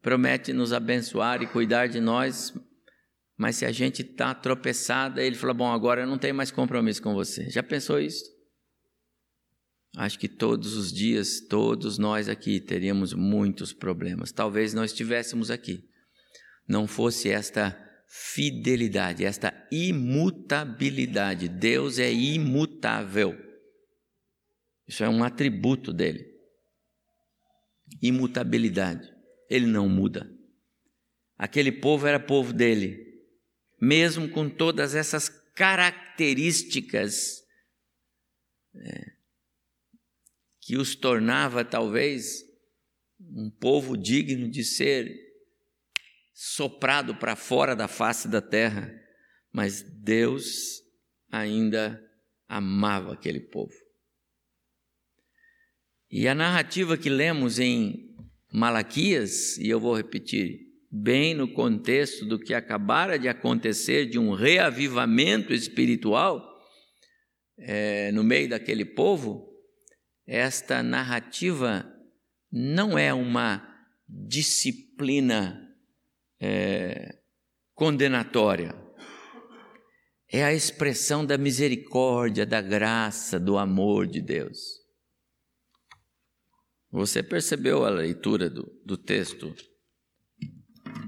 promete 0.00 0.52
nos 0.52 0.72
abençoar 0.72 1.42
e 1.42 1.46
cuidar 1.46 1.88
de 1.88 2.00
nós, 2.00 2.54
mas 3.36 3.56
se 3.56 3.64
a 3.64 3.72
gente 3.72 4.02
está 4.02 4.34
tropeçada, 4.34 5.22
ele 5.22 5.36
fala: 5.36 5.54
Bom, 5.54 5.70
agora 5.72 6.02
eu 6.02 6.06
não 6.06 6.18
tenho 6.18 6.34
mais 6.34 6.50
compromisso 6.50 7.02
com 7.02 7.14
você. 7.14 7.48
Já 7.50 7.62
pensou 7.62 8.00
isso? 8.00 8.24
Acho 9.96 10.18
que 10.18 10.28
todos 10.28 10.76
os 10.76 10.92
dias, 10.92 11.40
todos 11.40 11.98
nós 11.98 12.28
aqui 12.28 12.60
teríamos 12.60 13.12
muitos 13.14 13.72
problemas. 13.72 14.32
Talvez 14.32 14.74
nós 14.74 14.90
estivéssemos 14.90 15.50
aqui, 15.50 15.82
não 16.68 16.86
fosse 16.86 17.30
esta 17.30 17.76
fidelidade, 18.06 19.24
esta 19.24 19.52
imutabilidade. 19.72 21.48
Deus 21.48 21.98
é 21.98 22.12
imutável. 22.12 23.36
Isso 24.86 25.02
é 25.04 25.08
um 25.08 25.22
atributo 25.22 25.92
dele. 25.92 26.26
Imutabilidade 28.02 29.17
ele 29.48 29.66
não 29.66 29.88
muda. 29.88 30.30
Aquele 31.36 31.72
povo 31.72 32.06
era 32.06 32.18
povo 32.18 32.52
dele, 32.52 33.22
mesmo 33.80 34.28
com 34.28 34.48
todas 34.50 34.94
essas 34.94 35.28
características 35.54 37.42
é, 38.74 39.12
que 40.60 40.76
os 40.76 40.94
tornava 40.94 41.64
talvez 41.64 42.44
um 43.20 43.50
povo 43.50 43.96
digno 43.96 44.48
de 44.50 44.64
ser 44.64 45.12
soprado 46.32 47.16
para 47.16 47.34
fora 47.34 47.74
da 47.74 47.88
face 47.88 48.28
da 48.28 48.40
terra, 48.40 48.92
mas 49.52 49.82
Deus 49.82 50.80
ainda 51.30 52.00
amava 52.46 53.14
aquele 53.14 53.40
povo. 53.40 53.74
E 56.10 56.26
a 56.26 56.34
narrativa 56.34 56.96
que 56.96 57.10
lemos 57.10 57.58
em 57.58 58.07
Malaquias, 58.52 59.58
e 59.58 59.68
eu 59.68 59.78
vou 59.78 59.94
repetir, 59.94 60.68
bem 60.90 61.34
no 61.34 61.52
contexto 61.52 62.24
do 62.24 62.38
que 62.38 62.54
acabara 62.54 63.18
de 63.18 63.28
acontecer, 63.28 64.06
de 64.06 64.18
um 64.18 64.32
reavivamento 64.32 65.52
espiritual 65.52 66.48
é, 67.58 68.10
no 68.12 68.24
meio 68.24 68.48
daquele 68.48 68.84
povo, 68.84 69.48
esta 70.26 70.82
narrativa 70.82 71.90
não 72.50 72.98
é 72.98 73.12
uma 73.12 73.66
disciplina 74.08 75.60
é, 76.40 77.18
condenatória, 77.74 78.74
é 80.30 80.44
a 80.44 80.52
expressão 80.52 81.24
da 81.24 81.38
misericórdia, 81.38 82.44
da 82.44 82.60
graça, 82.60 83.40
do 83.40 83.56
amor 83.56 84.06
de 84.06 84.20
Deus. 84.20 84.77
Você 86.90 87.22
percebeu 87.22 87.84
a 87.84 87.90
leitura 87.90 88.48
do, 88.48 88.64
do 88.84 88.96
texto, 88.96 89.54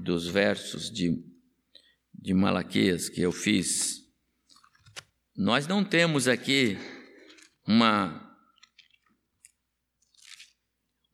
dos 0.03 0.27
versos 0.27 0.91
de, 0.91 1.25
de 2.13 2.35
Malaquias 2.35 3.09
que 3.09 3.23
eu 3.23 3.33
fiz? 3.33 4.01
Nós 5.35 5.67
não 5.67 5.83
temos 5.83 6.29
aqui 6.29 6.77
uma, 7.67 8.37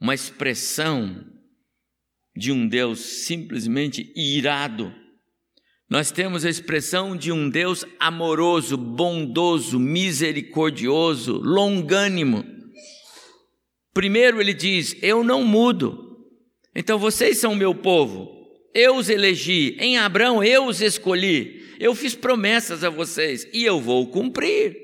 uma 0.00 0.14
expressão 0.14 1.25
de 2.35 2.50
um 2.50 2.66
Deus 2.66 2.99
simplesmente 2.99 4.12
irado. 4.16 4.92
Nós 5.88 6.11
temos 6.11 6.44
a 6.44 6.50
expressão 6.50 7.16
de 7.16 7.30
um 7.30 7.49
Deus 7.49 7.85
amoroso, 8.00 8.76
bondoso, 8.76 9.78
misericordioso, 9.78 11.38
longânimo. 11.38 12.55
Primeiro 13.97 14.43
ele 14.43 14.53
diz: 14.53 14.95
Eu 15.00 15.25
não 15.25 15.43
mudo. 15.43 16.23
Então 16.75 16.99
vocês 16.99 17.38
são 17.38 17.55
meu 17.55 17.75
povo. 17.75 18.31
Eu 18.75 18.97
os 18.97 19.09
elegi. 19.09 19.75
Em 19.81 19.97
Abraão 19.97 20.45
eu 20.45 20.67
os 20.67 20.83
escolhi. 20.83 21.75
Eu 21.81 21.95
fiz 21.95 22.15
promessas 22.15 22.85
a 22.85 22.91
vocês 22.91 23.49
e 23.55 23.65
eu 23.65 23.81
vou 23.81 24.11
cumprir. 24.11 24.76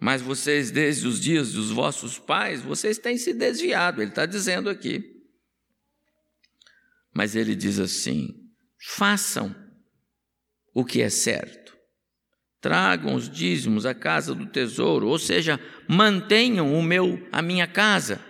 Mas 0.00 0.20
vocês, 0.20 0.72
desde 0.72 1.06
os 1.06 1.20
dias 1.20 1.52
dos 1.52 1.70
vossos 1.70 2.18
pais, 2.18 2.62
vocês 2.62 2.98
têm 2.98 3.16
se 3.16 3.32
desviado. 3.32 4.02
Ele 4.02 4.10
está 4.10 4.26
dizendo 4.26 4.68
aqui. 4.68 5.22
Mas 7.14 7.36
ele 7.36 7.54
diz 7.54 7.78
assim: 7.78 8.34
façam 8.76 9.54
o 10.74 10.84
que 10.84 11.00
é 11.00 11.08
certo 11.08 11.61
tragam 12.62 13.14
os 13.14 13.28
dízimos 13.28 13.84
à 13.84 13.92
casa 13.92 14.34
do 14.34 14.46
tesouro, 14.46 15.08
ou 15.08 15.18
seja, 15.18 15.60
mantenham 15.88 16.72
o 16.72 16.80
meu 16.80 17.20
a 17.32 17.42
minha 17.42 17.66
casa. 17.66 18.20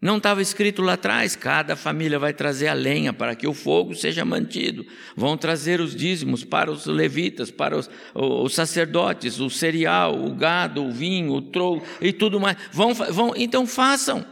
Não 0.00 0.16
estava 0.16 0.42
escrito 0.42 0.82
lá 0.82 0.94
atrás, 0.94 1.36
cada 1.36 1.76
família 1.76 2.18
vai 2.18 2.32
trazer 2.34 2.68
a 2.68 2.74
lenha 2.74 3.12
para 3.12 3.34
que 3.34 3.46
o 3.46 3.54
fogo 3.54 3.94
seja 3.94 4.24
mantido. 4.24 4.84
Vão 5.16 5.36
trazer 5.36 5.80
os 5.80 5.94
dízimos 5.94 6.44
para 6.44 6.70
os 6.70 6.84
levitas, 6.86 7.50
para 7.50 7.76
os, 7.76 7.88
os 8.14 8.54
sacerdotes, 8.54 9.40
o 9.40 9.48
cereal, 9.48 10.22
o 10.22 10.34
gado, 10.34 10.84
o 10.84 10.90
vinho, 10.90 11.32
o 11.32 11.40
troll 11.40 11.82
e 12.00 12.12
tudo 12.12 12.40
mais. 12.40 12.56
Vão, 12.70 12.92
vão, 12.92 13.32
então 13.36 13.66
façam. 13.66 14.26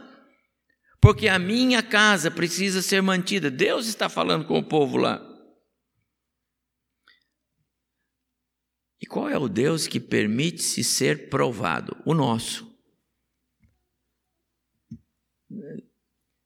Porque 1.00 1.26
a 1.26 1.38
minha 1.38 1.83
casa 1.83 2.31
precisa 2.31 2.83
ser 2.83 3.02
mantida. 3.02 3.50
Deus 3.50 3.87
está 3.87 4.09
falando 4.11 4.45
com 4.45 4.59
o 4.59 4.62
povo 4.62 4.99
lá. 4.99 5.32
E 9.02 9.06
qual 9.06 9.28
é 9.28 9.37
o 9.37 9.49
Deus 9.49 9.88
que 9.88 9.99
permite-se 9.99 10.85
ser 10.85 11.29
provado? 11.29 12.00
O 12.07 12.14
nosso. 12.14 12.72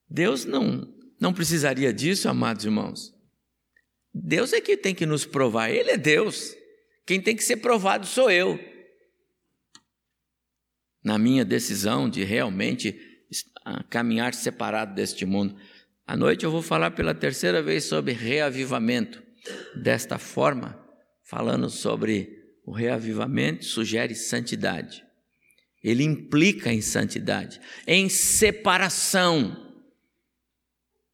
Deus 0.08 0.46
não, 0.46 0.90
não 1.20 1.34
precisaria 1.34 1.92
disso, 1.92 2.30
amados 2.30 2.64
irmãos. 2.64 3.14
Deus 4.12 4.54
é 4.54 4.60
que 4.62 4.74
tem 4.74 4.94
que 4.94 5.04
nos 5.04 5.26
provar, 5.26 5.70
Ele 5.70 5.90
é 5.90 5.98
Deus. 5.98 6.56
Quem 7.04 7.20
tem 7.20 7.36
que 7.36 7.44
ser 7.44 7.58
provado 7.58 8.06
sou 8.06 8.30
eu. 8.30 8.58
Na 11.04 11.18
minha 11.18 11.44
decisão 11.44 12.08
de 12.08 12.24
realmente 12.24 12.98
caminhar 13.90 14.32
separado 14.32 14.94
deste 14.94 15.26
mundo. 15.26 15.54
À 16.06 16.16
noite 16.16 16.44
eu 16.44 16.50
vou 16.50 16.62
falar 16.62 16.92
pela 16.92 17.14
terceira 17.14 17.62
vez 17.62 17.84
sobre 17.84 18.12
reavivamento. 18.12 19.22
Desta 19.76 20.18
forma, 20.18 20.82
falando 21.22 21.68
sobre 21.68 22.35
o 22.66 22.72
reavivamento 22.72 23.64
sugere 23.64 24.16
santidade. 24.16 25.06
Ele 25.82 26.02
implica 26.02 26.72
em 26.72 26.82
santidade, 26.82 27.60
em 27.86 28.08
separação. 28.08 29.72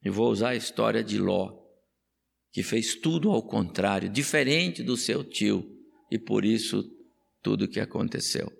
Eu 0.03 0.15
vou 0.15 0.31
usar 0.31 0.51
a 0.51 0.57
história 0.57 1.05
de 1.05 1.19
Ló, 1.19 1.61
que 2.51 2.63
fez 2.63 2.95
tudo 2.95 3.31
ao 3.31 3.43
contrário, 3.43 4.09
diferente 4.09 4.83
do 4.83 4.97
seu 4.97 5.23
tio, 5.23 5.79
e 6.11 6.19
por 6.19 6.43
isso 6.43 6.91
tudo 7.43 7.67
o 7.67 7.69
que 7.69 7.81
aconteceu. 7.81 8.51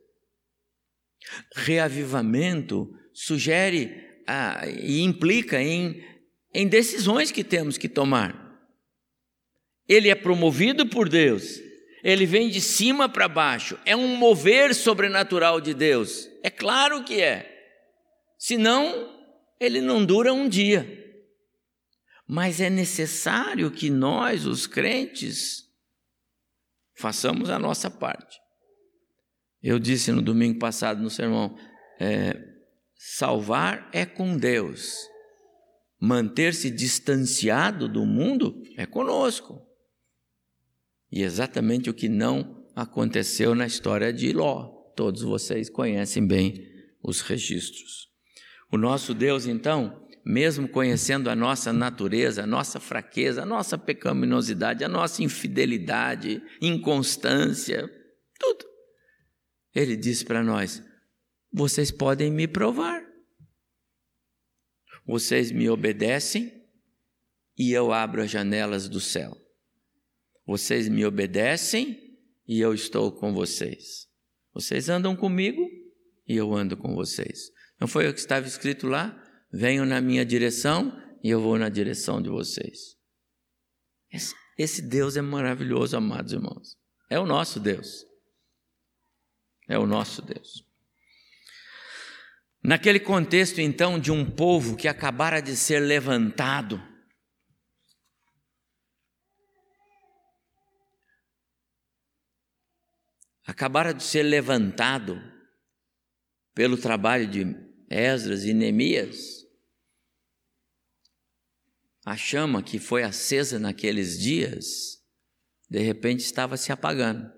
Reavivamento 1.57 2.95
sugere 3.15 3.91
ah, 4.27 4.69
e 4.69 5.01
implica 5.01 5.63
em, 5.63 6.05
em 6.53 6.69
decisões 6.69 7.31
que 7.31 7.43
temos 7.43 7.79
que 7.79 7.89
tomar. 7.89 8.43
Ele 9.89 10.11
é 10.11 10.15
promovido 10.15 10.87
por 10.87 11.09
Deus, 11.09 11.59
ele 12.03 12.27
vem 12.27 12.49
de 12.49 12.61
cima 12.61 13.09
para 13.09 13.29
baixo, 13.29 13.79
é 13.85 13.95
um 13.95 14.17
mover 14.17 14.75
sobrenatural 14.75 15.61
de 15.61 15.73
Deus. 15.73 16.29
É 16.43 16.51
claro 16.51 17.05
que 17.05 17.21
é. 17.21 17.49
Senão, 18.37 19.09
ele 19.61 19.81
não 19.81 20.05
dura 20.05 20.33
um 20.33 20.49
dia. 20.49 21.01
Mas 22.27 22.61
é 22.61 22.69
necessário 22.69 23.71
que 23.71 23.89
nós, 23.89 24.47
os 24.47 24.67
crentes, 24.67 25.63
façamos 26.97 27.51
a 27.51 27.59
nossa 27.59 27.91
parte. 27.91 28.41
Eu 29.63 29.79
disse 29.79 30.11
no 30.11 30.21
domingo 30.21 30.59
passado 30.59 31.01
no 31.01 31.11
sermão: 31.11 31.57
é, 32.01 32.37
salvar 32.97 33.89
é 33.93 34.05
com 34.05 34.37
Deus, 34.37 34.97
manter-se 36.01 36.69
distanciado 36.69 37.89
do 37.89 38.05
mundo 38.05 38.61
é 38.77 38.87
conosco. 38.87 39.72
E 41.13 41.23
exatamente 41.23 41.91
o 41.91 41.95
que 41.95 42.09
não 42.09 42.67
aconteceu 42.75 43.55
na 43.55 43.67
história 43.67 44.11
de 44.11 44.33
Ló. 44.33 44.69
Todos 44.97 45.21
vocês 45.23 45.69
conhecem 45.69 46.27
bem 46.27 46.67
os 47.03 47.21
registros. 47.21 48.09
O 48.71 48.79
nosso 48.79 49.13
Deus, 49.13 49.47
então, 49.47 50.09
mesmo 50.25 50.67
conhecendo 50.67 51.29
a 51.29 51.37
nossa 51.37 51.71
natureza, 51.71 52.45
a 52.45 52.47
nossa 52.47 52.81
fraqueza, 52.81 53.43
a 53.43 53.47
nossa 53.47 53.77
pecaminosidade, 53.77 54.83
a 54.83 54.89
nossa 54.89 55.23
infidelidade, 55.23 56.43
inconstância, 56.63 57.87
tudo, 58.41 58.65
ele 59.75 59.97
diz 59.97 60.23
para 60.23 60.43
nós: 60.43 60.83
vocês 61.53 61.91
podem 61.91 62.31
me 62.31 62.49
provar. 62.49 63.03
Vocês 65.05 65.51
me 65.51 65.69
obedecem 65.69 66.51
e 67.59 67.73
eu 67.73 67.93
abro 67.93 68.23
as 68.23 68.31
janelas 68.31 68.89
do 68.89 69.01
céu. 69.01 69.42
Vocês 70.47 70.89
me 70.89 71.05
obedecem 71.05 72.19
e 72.47 72.61
eu 72.61 72.75
estou 72.75 73.13
com 73.13 73.33
vocês. 73.33 74.09
Vocês 74.53 74.89
andam 74.89 75.17
comigo 75.17 75.67
e 76.27 76.37
eu 76.37 76.55
ando 76.55 76.77
com 76.77 76.95
vocês. 76.95 77.51
Não 77.81 77.89
foi 77.89 78.09
o 78.09 78.13
que 78.13 78.21
estava 78.21 78.47
escrito 78.47 78.87
lá? 78.87 79.19
Venham 79.53 79.85
na 79.85 80.01
minha 80.01 80.25
direção 80.25 80.93
e 81.23 81.31
eu 81.31 81.41
vou 81.41 81.59
na 81.59 81.69
direção 81.69 82.21
de 82.21 82.29
vocês. 82.29 82.97
Esse, 84.11 84.35
esse 84.59 84.83
Deus 84.83 85.17
é 85.17 85.23
maravilhoso, 85.23 85.97
amados 85.97 86.33
irmãos. 86.33 86.77
É 87.09 87.19
o 87.19 87.27
nosso 87.27 87.61
Deus. 87.61 88.05
É 89.69 89.79
o 89.79 89.87
nosso 89.87 90.23
Deus. 90.23 90.67
Naquele 92.63 93.01
contexto, 93.01 93.61
então, 93.61 93.99
de 93.99 94.13
um 94.13 94.25
povo 94.25 94.77
que 94.77 94.87
acabara 94.87 95.41
de 95.41 95.57
ser 95.57 95.81
levantado, 95.81 96.81
acabara 103.45 103.93
de 103.93 104.03
ser 104.03 104.23
levantado 104.23 105.21
pelo 106.55 106.77
trabalho 106.77 107.27
de 107.29 107.45
Esdras 107.89 108.45
e 108.45 108.55
Neemias. 108.55 109.43
A 112.05 112.17
chama 112.17 112.63
que 112.63 112.79
foi 112.79 113.03
acesa 113.03 113.59
naqueles 113.59 114.19
dias, 114.19 115.03
de 115.69 115.81
repente 115.81 116.21
estava 116.21 116.57
se 116.57 116.73
apagando. 116.73 117.33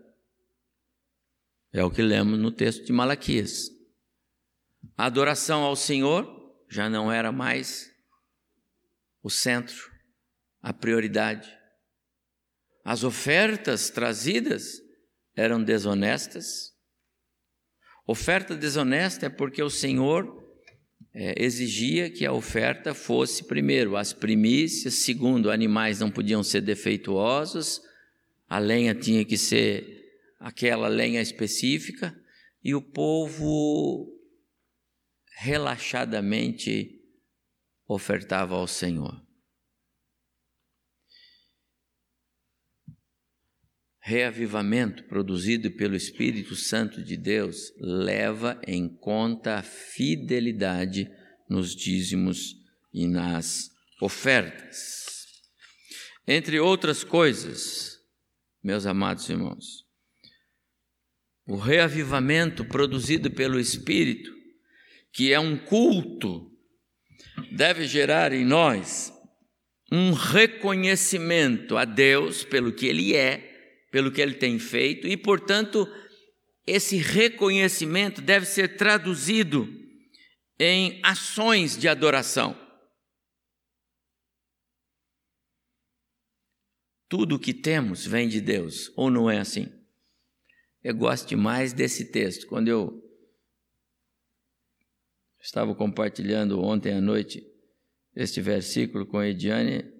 É 1.72 1.82
o 1.84 1.90
que 1.90 2.02
lemos 2.02 2.38
no 2.38 2.50
texto 2.50 2.84
de 2.84 2.92
Malaquias. 2.92 3.68
A 4.96 5.06
adoração 5.06 5.62
ao 5.62 5.74
Senhor 5.74 6.26
já 6.68 6.88
não 6.88 7.10
era 7.10 7.32
mais 7.32 7.90
o 9.22 9.30
centro, 9.30 9.90
a 10.60 10.72
prioridade. 10.72 11.52
As 12.84 13.02
ofertas 13.02 13.90
trazidas 13.90 14.83
eram 15.36 15.62
desonestas, 15.62 16.74
Oferta 18.06 18.54
desonesta 18.54 19.26
é 19.26 19.28
porque 19.30 19.62
o 19.62 19.70
Senhor 19.70 20.44
é, 21.14 21.42
exigia 21.42 22.10
que 22.10 22.26
a 22.26 22.32
oferta 22.32 22.92
fosse, 22.92 23.44
primeiro, 23.44 23.96
as 23.96 24.12
primícias, 24.12 24.94
segundo, 24.94 25.50
animais 25.50 26.00
não 26.00 26.10
podiam 26.10 26.42
ser 26.42 26.60
defeituosos, 26.60 27.80
a 28.46 28.58
lenha 28.58 28.94
tinha 28.94 29.24
que 29.24 29.38
ser 29.38 30.02
aquela 30.38 30.86
lenha 30.86 31.22
específica, 31.22 32.14
e 32.62 32.74
o 32.74 32.82
povo 32.82 34.12
relaxadamente 35.38 37.00
ofertava 37.88 38.54
ao 38.54 38.66
Senhor. 38.66 39.23
Reavivamento 44.06 45.02
produzido 45.04 45.70
pelo 45.70 45.96
Espírito 45.96 46.54
Santo 46.54 47.02
de 47.02 47.16
Deus 47.16 47.72
leva 47.80 48.60
em 48.66 48.86
conta 48.86 49.54
a 49.54 49.62
fidelidade 49.62 51.10
nos 51.48 51.74
dízimos 51.74 52.54
e 52.92 53.06
nas 53.06 53.70
ofertas. 54.02 55.06
Entre 56.28 56.60
outras 56.60 57.02
coisas, 57.02 57.98
meus 58.62 58.84
amados 58.84 59.26
irmãos, 59.30 59.86
o 61.46 61.56
reavivamento 61.56 62.62
produzido 62.62 63.30
pelo 63.30 63.58
Espírito, 63.58 64.30
que 65.14 65.32
é 65.32 65.40
um 65.40 65.56
culto, 65.56 66.52
deve 67.56 67.86
gerar 67.86 68.34
em 68.34 68.44
nós 68.44 69.10
um 69.90 70.12
reconhecimento 70.12 71.78
a 71.78 71.86
Deus 71.86 72.44
pelo 72.44 72.70
que 72.70 72.84
Ele 72.84 73.16
é 73.16 73.53
pelo 73.94 74.10
que 74.10 74.20
ele 74.20 74.34
tem 74.34 74.58
feito 74.58 75.06
e, 75.06 75.16
portanto, 75.16 75.86
esse 76.66 76.96
reconhecimento 76.96 78.20
deve 78.20 78.44
ser 78.44 78.76
traduzido 78.76 79.68
em 80.58 81.00
ações 81.04 81.78
de 81.78 81.86
adoração. 81.86 82.60
Tudo 87.08 87.36
o 87.36 87.38
que 87.38 87.54
temos 87.54 88.04
vem 88.04 88.26
de 88.26 88.40
Deus, 88.40 88.92
ou 88.96 89.08
não 89.08 89.30
é 89.30 89.38
assim? 89.38 89.68
Eu 90.82 90.96
gosto 90.96 91.28
demais 91.28 91.72
desse 91.72 92.10
texto. 92.10 92.48
Quando 92.48 92.66
eu 92.66 93.00
estava 95.40 95.72
compartilhando 95.72 96.60
ontem 96.60 96.94
à 96.94 97.00
noite 97.00 97.46
este 98.16 98.40
versículo 98.40 99.06
com 99.06 99.18
a 99.18 99.28
Ediane, 99.28 99.93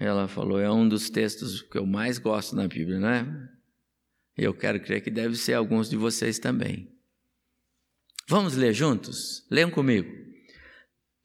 ela 0.00 0.26
falou: 0.26 0.58
é 0.58 0.72
um 0.72 0.88
dos 0.88 1.10
textos 1.10 1.60
que 1.60 1.76
eu 1.76 1.84
mais 1.84 2.18
gosto 2.18 2.56
na 2.56 2.66
Bíblia, 2.66 2.98
é? 3.06 3.26
E 4.40 4.44
eu 4.44 4.54
quero 4.54 4.80
crer 4.80 5.02
que 5.02 5.10
deve 5.10 5.36
ser 5.36 5.52
alguns 5.52 5.90
de 5.90 5.96
vocês 5.96 6.38
também. 6.38 6.90
Vamos 8.26 8.56
ler 8.56 8.72
juntos? 8.72 9.46
Leiam 9.50 9.70
comigo. 9.70 10.10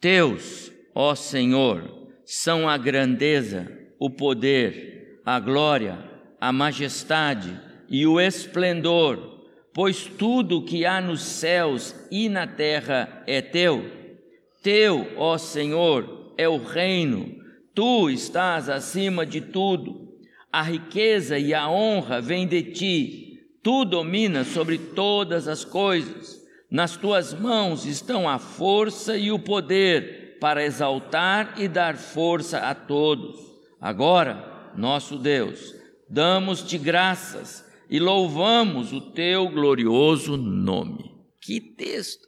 Teus, 0.01 0.71
ó 0.93 1.15
Senhor, 1.15 2.11
são 2.25 2.67
a 2.67 2.77
grandeza, 2.77 3.71
o 3.97 4.09
poder, 4.09 5.21
a 5.25 5.39
glória, 5.39 5.97
a 6.41 6.51
majestade 6.51 7.57
e 7.87 8.05
o 8.05 8.19
esplendor, 8.19 9.45
pois 9.73 10.05
tudo 10.05 10.65
que 10.65 10.85
há 10.85 10.99
nos 10.99 11.21
céus 11.23 11.95
e 12.11 12.27
na 12.27 12.45
terra 12.45 13.23
é 13.25 13.41
teu. 13.41 13.89
Teu, 14.61 15.13
ó 15.15 15.37
Senhor, 15.37 16.33
é 16.37 16.49
o 16.49 16.57
reino 16.57 17.44
Tu 17.75 18.09
estás 18.09 18.69
acima 18.69 19.25
de 19.25 19.41
tudo, 19.41 20.07
a 20.49 20.61
riqueza 20.61 21.37
e 21.37 21.53
a 21.53 21.69
honra 21.69 22.21
vêm 22.21 22.47
de 22.47 22.63
ti, 22.63 23.39
tu 23.61 23.83
dominas 23.83 24.47
sobre 24.47 24.77
todas 24.77 25.45
as 25.49 25.65
coisas, 25.65 26.41
nas 26.71 26.95
tuas 26.95 27.33
mãos 27.33 27.85
estão 27.85 28.29
a 28.29 28.39
força 28.39 29.17
e 29.17 29.29
o 29.29 29.37
poder 29.37 30.37
para 30.39 30.63
exaltar 30.63 31.55
e 31.57 31.67
dar 31.67 31.97
força 31.97 32.59
a 32.59 32.73
todos. 32.73 33.37
Agora, 33.81 34.71
nosso 34.77 35.17
Deus, 35.17 35.75
damos-te 36.09 36.77
graças 36.77 37.65
e 37.89 37.99
louvamos 37.99 38.93
o 38.93 39.01
teu 39.01 39.49
glorioso 39.49 40.37
nome. 40.37 41.13
Que 41.41 41.59
texto! 41.59 42.25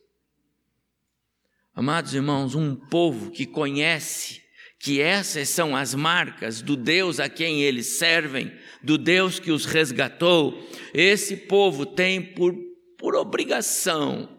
Amados 1.73 2.13
irmãos, 2.13 2.53
um 2.53 2.75
povo 2.75 3.31
que 3.31 3.45
conhece 3.45 4.46
que 4.79 5.01
essas 5.01 5.49
são 5.49 5.75
as 5.75 5.95
marcas 5.95 6.61
do 6.61 6.75
Deus 6.75 7.19
a 7.19 7.27
quem 7.27 7.63
eles 7.63 7.97
servem, 7.97 8.51
do 8.83 8.97
Deus 8.97 9.39
que 9.39 9.51
os 9.51 9.65
resgatou, 9.65 10.67
esse 10.93 11.35
povo 11.35 11.85
tem 11.85 12.21
por, 12.21 12.55
por 12.97 13.15
obrigação 13.15 14.37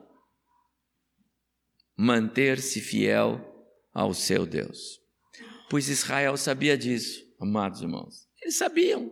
manter-se 1.97 2.81
fiel 2.81 3.45
ao 3.93 4.15
seu 4.15 4.47
Deus. 4.47 5.01
Pois 5.69 5.89
Israel 5.89 6.37
sabia 6.37 6.79
disso, 6.79 7.21
amados 7.41 7.83
irmãos. 7.83 8.29
Eles 8.41 8.57
sabiam. 8.57 9.11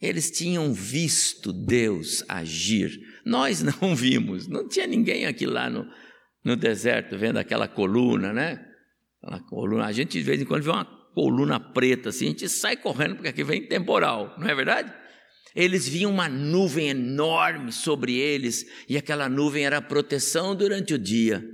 Eles 0.00 0.30
tinham 0.30 0.72
visto 0.72 1.52
Deus 1.52 2.24
agir. 2.28 2.98
Nós 3.24 3.60
não 3.62 3.94
vimos. 3.94 4.48
Não 4.48 4.66
tinha 4.66 4.86
ninguém 4.86 5.26
aqui 5.26 5.46
lá 5.46 5.68
no, 5.68 5.86
no 6.42 6.56
deserto 6.56 7.18
vendo 7.18 7.36
aquela 7.36 7.68
coluna, 7.68 8.32
né? 8.32 8.71
Coluna. 9.48 9.86
A 9.86 9.92
gente 9.92 10.18
de 10.18 10.24
vez 10.24 10.40
em 10.40 10.44
quando 10.44 10.62
vê 10.62 10.70
uma 10.70 10.84
coluna 11.14 11.60
preta 11.60 12.08
assim, 12.08 12.26
a 12.26 12.28
gente 12.28 12.48
sai 12.48 12.76
correndo 12.76 13.16
porque 13.16 13.28
aqui 13.28 13.44
vem 13.44 13.66
temporal, 13.66 14.34
não 14.38 14.48
é 14.48 14.54
verdade? 14.54 14.92
Eles 15.54 15.86
viam 15.86 16.10
uma 16.10 16.28
nuvem 16.28 16.88
enorme 16.88 17.72
sobre 17.72 18.16
eles 18.16 18.66
e 18.88 18.96
aquela 18.96 19.28
nuvem 19.28 19.66
era 19.66 19.82
proteção 19.82 20.54
durante 20.56 20.94
o 20.94 20.98
dia, 20.98 21.44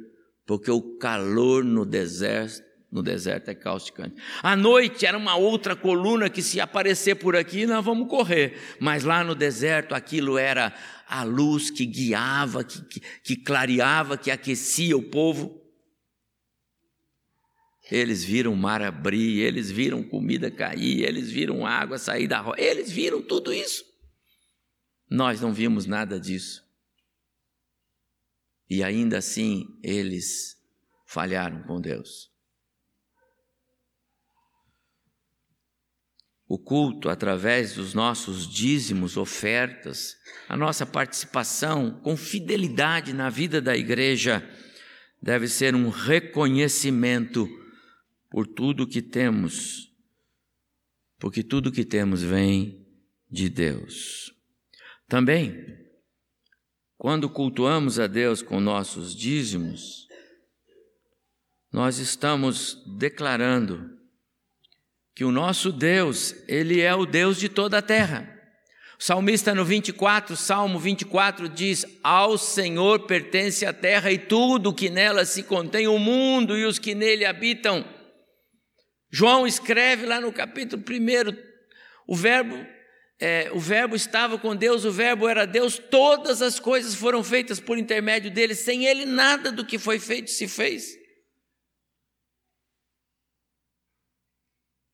porque 0.46 0.70
o 0.70 0.96
calor 0.98 1.64
no 1.64 1.84
deserto, 1.84 2.62
no 2.92 3.02
deserto 3.02 3.48
é 3.48 3.54
causticante. 3.54 4.14
À 4.40 4.54
noite 4.54 5.04
era 5.04 5.18
uma 5.18 5.34
outra 5.34 5.74
coluna 5.74 6.30
que 6.30 6.42
se 6.42 6.60
aparecer 6.60 7.16
por 7.16 7.34
aqui 7.34 7.66
nós 7.66 7.84
vamos 7.84 8.08
correr, 8.08 8.54
mas 8.78 9.02
lá 9.02 9.24
no 9.24 9.34
deserto 9.34 9.94
aquilo 9.94 10.38
era 10.38 10.72
a 11.08 11.24
luz 11.24 11.68
que 11.68 11.84
guiava, 11.84 12.62
que, 12.62 12.80
que, 12.84 13.00
que 13.24 13.36
clareava, 13.36 14.16
que 14.16 14.30
aquecia 14.30 14.96
o 14.96 15.02
povo. 15.02 15.57
Eles 17.90 18.22
viram 18.22 18.52
o 18.52 18.56
mar 18.56 18.82
abrir, 18.82 19.40
eles 19.40 19.70
viram 19.70 20.02
comida 20.02 20.50
cair, 20.50 21.04
eles 21.04 21.30
viram 21.30 21.66
água 21.66 21.98
sair 21.98 22.28
da 22.28 22.40
rocha, 22.40 22.60
eles 22.60 22.90
viram 22.90 23.22
tudo 23.22 23.52
isso. 23.52 23.84
Nós 25.10 25.40
não 25.40 25.54
vimos 25.54 25.86
nada 25.86 26.20
disso. 26.20 26.62
E 28.68 28.82
ainda 28.82 29.16
assim 29.16 29.66
eles 29.82 30.56
falharam 31.06 31.62
com 31.62 31.80
Deus. 31.80 32.30
O 36.46 36.58
culto, 36.58 37.10
através 37.10 37.74
dos 37.74 37.92
nossos 37.92 38.46
dízimos, 38.46 39.16
ofertas, 39.18 40.16
a 40.48 40.56
nossa 40.56 40.86
participação 40.86 42.00
com 42.02 42.16
fidelidade 42.16 43.12
na 43.12 43.28
vida 43.28 43.60
da 43.60 43.76
igreja, 43.76 44.46
deve 45.20 45.46
ser 45.46 45.74
um 45.74 45.90
reconhecimento 45.90 47.46
por 48.30 48.46
tudo 48.46 48.86
que 48.86 49.02
temos, 49.02 49.92
porque 51.18 51.42
tudo 51.42 51.72
que 51.72 51.84
temos 51.84 52.22
vem 52.22 52.86
de 53.30 53.48
Deus. 53.48 54.32
Também, 55.08 55.56
quando 56.96 57.30
cultuamos 57.30 57.98
a 57.98 58.06
Deus 58.06 58.42
com 58.42 58.60
nossos 58.60 59.14
dízimos, 59.14 60.06
nós 61.72 61.98
estamos 61.98 62.82
declarando 62.98 63.98
que 65.14 65.24
o 65.24 65.32
nosso 65.32 65.72
Deus, 65.72 66.34
Ele 66.46 66.80
é 66.80 66.94
o 66.94 67.04
Deus 67.04 67.38
de 67.38 67.48
toda 67.48 67.78
a 67.78 67.82
terra. 67.82 68.36
O 68.98 69.02
salmista 69.02 69.54
no 69.54 69.64
24, 69.64 70.36
Salmo 70.36 70.78
24 70.78 71.48
diz: 71.48 71.86
Ao 72.02 72.36
Senhor 72.36 73.00
pertence 73.06 73.64
a 73.64 73.72
terra 73.72 74.10
e 74.10 74.18
tudo 74.18 74.74
que 74.74 74.90
nela 74.90 75.24
se 75.24 75.42
contém, 75.44 75.86
o 75.86 75.98
mundo 75.98 76.56
e 76.56 76.64
os 76.64 76.78
que 76.78 76.94
nele 76.94 77.24
habitam. 77.24 77.84
João 79.10 79.46
escreve 79.46 80.04
lá 80.04 80.20
no 80.20 80.32
capítulo 80.32 80.82
1, 80.82 81.36
o 82.06 82.14
verbo, 82.14 82.54
é, 83.18 83.50
o 83.52 83.58
verbo 83.58 83.96
estava 83.96 84.38
com 84.38 84.54
Deus, 84.54 84.84
o 84.84 84.92
verbo 84.92 85.26
era 85.26 85.46
Deus, 85.46 85.78
todas 85.78 86.42
as 86.42 86.60
coisas 86.60 86.94
foram 86.94 87.24
feitas 87.24 87.58
por 87.58 87.78
intermédio 87.78 88.30
dele, 88.30 88.54
sem 88.54 88.84
ele 88.84 89.06
nada 89.06 89.50
do 89.50 89.64
que 89.64 89.78
foi 89.78 89.98
feito 89.98 90.30
se 90.30 90.46
fez. 90.46 90.94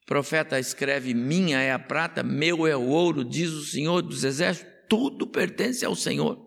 O 0.03 0.07
profeta 0.07 0.61
escreve: 0.61 1.15
Minha 1.15 1.61
é 1.61 1.73
a 1.73 1.79
prata, 1.79 2.23
meu 2.23 2.67
é 2.67 2.77
o 2.77 2.89
ouro, 2.89 3.25
diz 3.25 3.51
o 3.51 3.65
Senhor 3.65 4.03
dos 4.03 4.23
Exércitos, 4.23 4.73
tudo 4.89 5.27
pertence 5.27 5.85
ao 5.85 5.97
Senhor. 5.97 6.45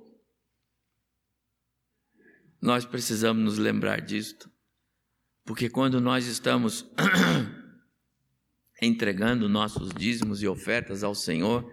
Nós 2.62 2.86
precisamos 2.86 3.43
nos 3.43 3.58
lembrar 3.58 4.01
disto. 4.01 4.51
Porque 5.43 5.69
quando 5.69 6.01
nós 6.01 6.25
estamos 6.25 6.86
entregando 8.81 9.49
nossos 9.49 9.93
dízimos 9.93 10.41
e 10.41 10.47
ofertas 10.47 11.03
ao 11.03 11.15
Senhor, 11.15 11.69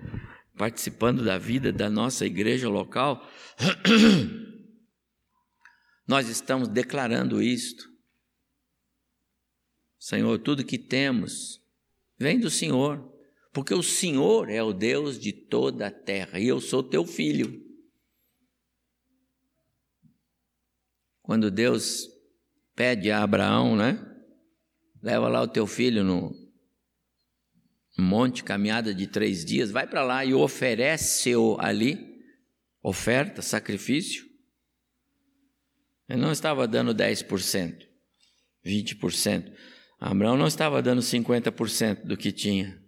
participando 0.56 1.24
da 1.24 1.38
vida 1.38 1.72
da 1.72 1.90
nossa 1.90 2.24
igreja 2.24 2.68
local, 2.68 3.28
nós 6.06 6.28
estamos 6.28 6.68
declarando 6.68 7.42
isto. 7.42 7.92
Senhor, 9.98 10.38
tudo 10.38 10.64
que 10.64 10.78
temos 10.78 11.62
vem 12.18 12.38
do 12.38 12.50
Senhor, 12.50 13.12
porque 13.52 13.74
o 13.74 13.82
Senhor 13.82 14.48
é 14.48 14.62
o 14.62 14.72
Deus 14.72 15.18
de 15.18 15.32
toda 15.32 15.86
a 15.86 15.90
terra 15.90 16.38
e 16.38 16.48
eu 16.48 16.60
sou 16.60 16.82
teu 16.82 17.06
filho. 17.06 17.62
Quando 21.22 21.50
Deus 21.50 22.06
pede 22.74 23.10
a 23.10 23.22
Abraão, 23.22 23.76
né? 23.76 23.98
Leva 25.02 25.28
lá 25.28 25.42
o 25.42 25.48
teu 25.48 25.66
filho 25.66 26.04
no 26.04 26.43
monte, 28.02 28.42
caminhada 28.42 28.94
de 28.94 29.06
três 29.06 29.44
dias, 29.44 29.70
vai 29.70 29.86
para 29.86 30.02
lá 30.02 30.24
e 30.24 30.34
oferece-o 30.34 31.56
ali, 31.60 32.20
oferta, 32.82 33.40
sacrifício. 33.40 34.24
Ele 36.08 36.20
não 36.20 36.32
estava 36.32 36.66
dando 36.66 36.94
10%, 36.94 37.86
20%. 38.64 39.52
Abraão 39.98 40.36
não 40.36 40.46
estava 40.46 40.82
dando 40.82 41.00
50% 41.00 42.04
do 42.04 42.16
que 42.16 42.30
tinha. 42.30 42.82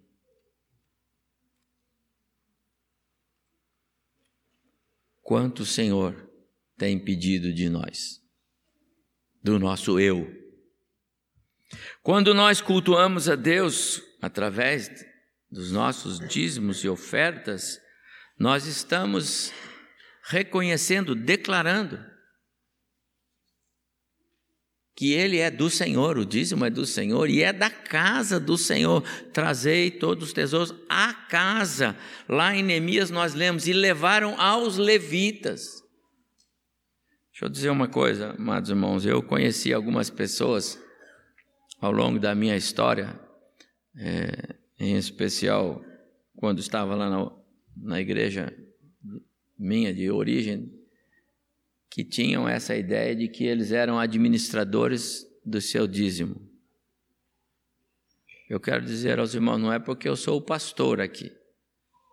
Quanto 5.22 5.60
o 5.60 5.66
Senhor 5.66 6.30
tem 6.76 6.98
pedido 6.98 7.52
de 7.52 7.68
nós, 7.68 8.20
do 9.42 9.58
nosso 9.58 9.98
eu. 9.98 10.30
Quando 12.02 12.34
nós 12.34 12.60
cultuamos 12.60 13.28
a 13.28 13.34
Deus 13.34 14.00
através 14.26 14.90
dos 15.50 15.70
nossos 15.70 16.18
dízimos 16.18 16.82
e 16.82 16.88
ofertas, 16.88 17.80
nós 18.38 18.66
estamos 18.66 19.52
reconhecendo, 20.24 21.14
declarando 21.14 22.04
que 24.96 25.12
ele 25.12 25.38
é 25.38 25.50
do 25.50 25.70
Senhor, 25.70 26.18
o 26.18 26.24
dízimo 26.24 26.64
é 26.64 26.70
do 26.70 26.84
Senhor 26.86 27.28
e 27.28 27.42
é 27.42 27.52
da 27.52 27.70
casa 27.70 28.40
do 28.40 28.56
Senhor. 28.56 29.02
Trazei 29.32 29.90
todos 29.90 30.28
os 30.28 30.32
tesouros 30.32 30.74
à 30.88 31.12
casa. 31.12 31.96
Lá 32.28 32.56
em 32.56 32.62
Neemias 32.62 33.10
nós 33.10 33.34
lemos: 33.34 33.68
e 33.68 33.72
levaram 33.72 34.40
aos 34.40 34.76
levitas. 34.76 35.82
Deixa 37.30 37.44
eu 37.44 37.48
dizer 37.50 37.68
uma 37.68 37.86
coisa, 37.86 38.30
amados 38.30 38.70
irmãos, 38.70 39.04
eu 39.04 39.22
conheci 39.22 39.72
algumas 39.72 40.08
pessoas 40.08 40.82
ao 41.78 41.92
longo 41.92 42.18
da 42.18 42.34
minha 42.34 42.56
história, 42.56 43.20
é, 43.96 44.56
em 44.78 44.96
especial 44.96 45.82
quando 46.36 46.58
estava 46.58 46.94
lá 46.94 47.08
na, 47.08 47.32
na 47.76 48.00
igreja 48.00 48.54
minha 49.58 49.92
de 49.92 50.10
origem, 50.10 50.70
que 51.88 52.04
tinham 52.04 52.48
essa 52.48 52.76
ideia 52.76 53.16
de 53.16 53.26
que 53.26 53.44
eles 53.44 53.72
eram 53.72 53.98
administradores 53.98 55.26
do 55.44 55.60
seu 55.60 55.86
dízimo. 55.86 56.46
Eu 58.48 58.60
quero 58.60 58.84
dizer 58.84 59.18
aos 59.18 59.34
irmãos, 59.34 59.58
não 59.58 59.72
é 59.72 59.78
porque 59.78 60.08
eu 60.08 60.14
sou 60.14 60.38
o 60.38 60.42
pastor 60.42 61.00
aqui 61.00 61.32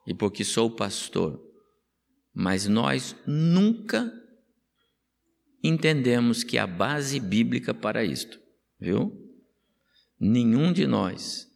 e 0.07 0.13
porque 0.13 0.43
sou 0.43 0.71
pastor, 0.71 1.39
mas 2.33 2.67
nós 2.67 3.15
nunca 3.27 4.11
entendemos 5.63 6.43
que 6.43 6.57
a 6.57 6.65
base 6.65 7.19
bíblica 7.19 7.73
para 7.73 8.03
isto, 8.03 8.39
viu? 8.79 9.11
Nenhum 10.19 10.73
de 10.73 10.87
nós. 10.87 11.52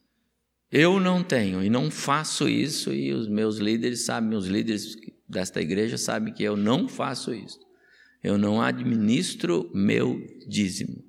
Eu 0.72 1.00
não 1.00 1.24
tenho 1.24 1.64
e 1.64 1.70
não 1.70 1.90
faço 1.90 2.50
isso, 2.50 2.94
e 2.94 3.14
os 3.14 3.28
meus 3.28 3.58
líderes 3.58 4.06
sabem, 4.06 4.38
os 4.38 4.48
líderes 4.48 4.96
desta 5.28 5.62
igreja 5.62 5.98
sabem 5.98 6.34
que 6.34 6.44
eu 6.44 6.58
não 6.58 6.88
faço 6.88 7.34
isso. 7.34 7.60
Eu 8.22 8.38
não 8.38 8.62
administro 8.62 9.72
meu 9.74 10.20
dízimo. 10.48 11.04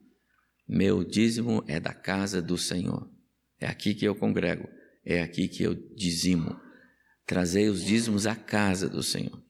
Meu 0.69 1.03
dízimo 1.03 1.65
é 1.67 1.81
da 1.81 1.93
casa 1.93 2.41
do 2.41 2.57
Senhor. 2.57 3.11
É 3.61 3.67
aqui 3.67 3.95
que 3.95 4.05
eu 4.05 4.15
congrego, 4.15 4.69
é 5.05 5.23
aqui 5.23 5.49
que 5.49 5.63
eu 5.63 5.75
dizimo. 5.97 6.61
Trazei 7.27 7.69
os 7.69 7.83
dízimos 7.83 8.27
à 8.27 8.37
casa 8.37 8.89
do 8.89 9.03
Senhor. 9.03 9.43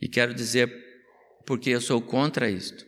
E 0.00 0.08
quero 0.08 0.34
dizer, 0.34 0.70
porque 1.46 1.70
eu 1.70 1.80
sou 1.80 2.02
contra 2.02 2.50
isto, 2.50 2.86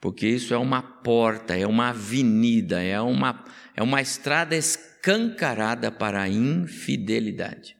porque 0.00 0.26
isso 0.26 0.54
é 0.54 0.58
uma 0.58 0.82
porta, 0.82 1.56
é 1.56 1.66
uma 1.66 1.90
avenida, 1.90 2.82
é 2.82 3.00
uma, 3.00 3.44
é 3.76 3.82
uma 3.82 4.00
estrada 4.00 4.56
escancarada 5.02 5.90
para 5.90 6.22
a 6.22 6.28
infidelidade. 6.28 7.76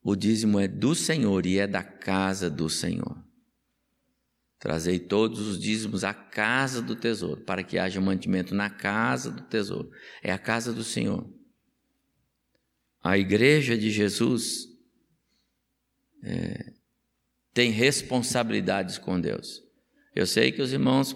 O 0.00 0.14
dízimo 0.14 0.60
é 0.60 0.68
do 0.68 0.94
Senhor 0.94 1.44
e 1.44 1.58
é 1.58 1.66
da 1.66 1.82
casa 1.82 2.48
do 2.48 2.70
Senhor. 2.70 3.20
Trazei 4.60 4.98
todos 4.98 5.40
os 5.40 5.60
dízimos 5.60 6.04
à 6.04 6.14
casa 6.14 6.80
do 6.80 6.94
tesouro, 6.94 7.42
para 7.42 7.64
que 7.64 7.78
haja 7.78 8.00
mantimento 8.00 8.54
na 8.54 8.70
casa 8.70 9.30
do 9.30 9.42
tesouro. 9.42 9.90
É 10.22 10.32
a 10.32 10.38
casa 10.38 10.72
do 10.72 10.84
Senhor. 10.84 11.28
A 13.02 13.18
igreja 13.18 13.76
de 13.76 13.90
Jesus 13.90 14.66
é, 16.22 16.74
tem 17.52 17.70
responsabilidades 17.70 18.98
com 18.98 19.20
Deus. 19.20 19.62
Eu 20.14 20.26
sei 20.26 20.50
que 20.50 20.62
os 20.62 20.72
irmãos 20.72 21.14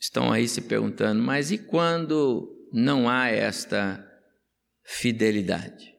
estão 0.00 0.32
aí 0.32 0.48
se 0.48 0.62
perguntando, 0.62 1.22
mas 1.22 1.50
e 1.50 1.58
quando 1.58 2.68
não 2.72 3.08
há 3.08 3.28
esta 3.28 4.04
fidelidade? 4.84 5.98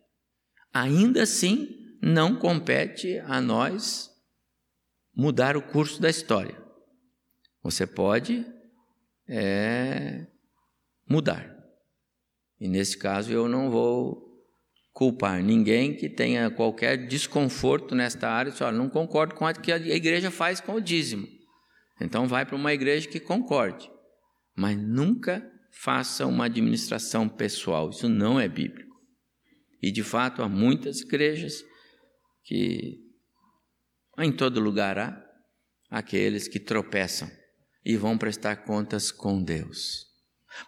ainda 0.73 1.23
assim 1.23 1.67
não 2.01 2.35
compete 2.35 3.19
a 3.19 3.41
nós 3.41 4.09
mudar 5.15 5.57
o 5.57 5.61
curso 5.61 6.01
da 6.01 6.09
história. 6.09 6.57
Você 7.61 7.85
pode 7.85 8.45
é, 9.27 10.25
mudar. 11.07 11.55
E 12.59 12.67
nesse 12.67 12.97
caso 12.97 13.31
eu 13.31 13.47
não 13.49 13.69
vou 13.69 14.27
culpar 14.93 15.43
ninguém 15.43 15.95
que 15.95 16.09
tenha 16.09 16.49
qualquer 16.49 17.07
desconforto 17.07 17.93
nesta 17.95 18.29
área. 18.29 18.51
Só 18.51 18.71
não 18.71 18.89
concordo 18.89 19.35
com 19.35 19.45
o 19.45 19.53
que 19.53 19.71
a 19.71 19.77
igreja 19.77 20.31
faz 20.31 20.61
com 20.61 20.73
o 20.73 20.81
dízimo. 20.81 21.27
Então 21.99 22.27
vai 22.27 22.45
para 22.45 22.55
uma 22.55 22.73
igreja 22.73 23.07
que 23.07 23.19
concorde. 23.19 23.89
Mas 24.55 24.77
nunca 24.77 25.43
faça 25.71 26.25
uma 26.25 26.45
administração 26.45 27.27
pessoal. 27.27 27.89
Isso 27.89 28.09
não 28.09 28.39
é 28.39 28.47
bíblico. 28.47 28.95
E 29.81 29.91
de 29.91 30.03
fato 30.03 30.41
há 30.41 30.49
muitas 30.49 31.01
igrejas 31.01 31.63
que 32.43 32.99
em 34.17 34.31
todo 34.31 34.59
lugar 34.59 34.97
há 34.97 35.25
aqueles 35.89 36.47
que 36.47 36.59
tropeçam 36.59 37.29
e 37.85 37.95
vão 37.95 38.17
prestar 38.17 38.57
contas 38.57 39.11
com 39.11 39.41
Deus. 39.41 40.05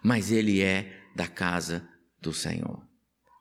Mas 0.02 0.30
ele 0.30 0.62
é 0.62 1.00
da 1.14 1.26
casa 1.26 1.86
do 2.20 2.32
Senhor. 2.32 2.82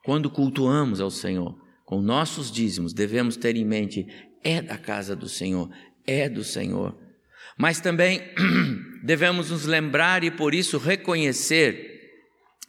Quando 0.04 0.30
cultuamos 0.30 1.00
ao 1.00 1.12
Senhor 1.12 1.56
com 1.86 2.02
nossos 2.02 2.52
dízimos, 2.52 2.94
devemos 2.94 3.38
ter 3.38 3.56
em 3.56 3.66
mente 3.66 4.06
é 4.44 4.62
da 4.62 4.78
casa 4.78 5.16
do 5.16 5.30
Senhor, 5.30 5.70
é 6.06 6.28
do 6.28 6.44
Senhor. 6.44 6.98
Mas 7.58 7.80
também 7.80 8.22
devemos 9.04 9.52
nos 9.52 9.66
lembrar 9.66 10.24
e 10.24 10.32
por 10.32 10.54
isso 10.54 10.78
reconhecer 10.78 11.92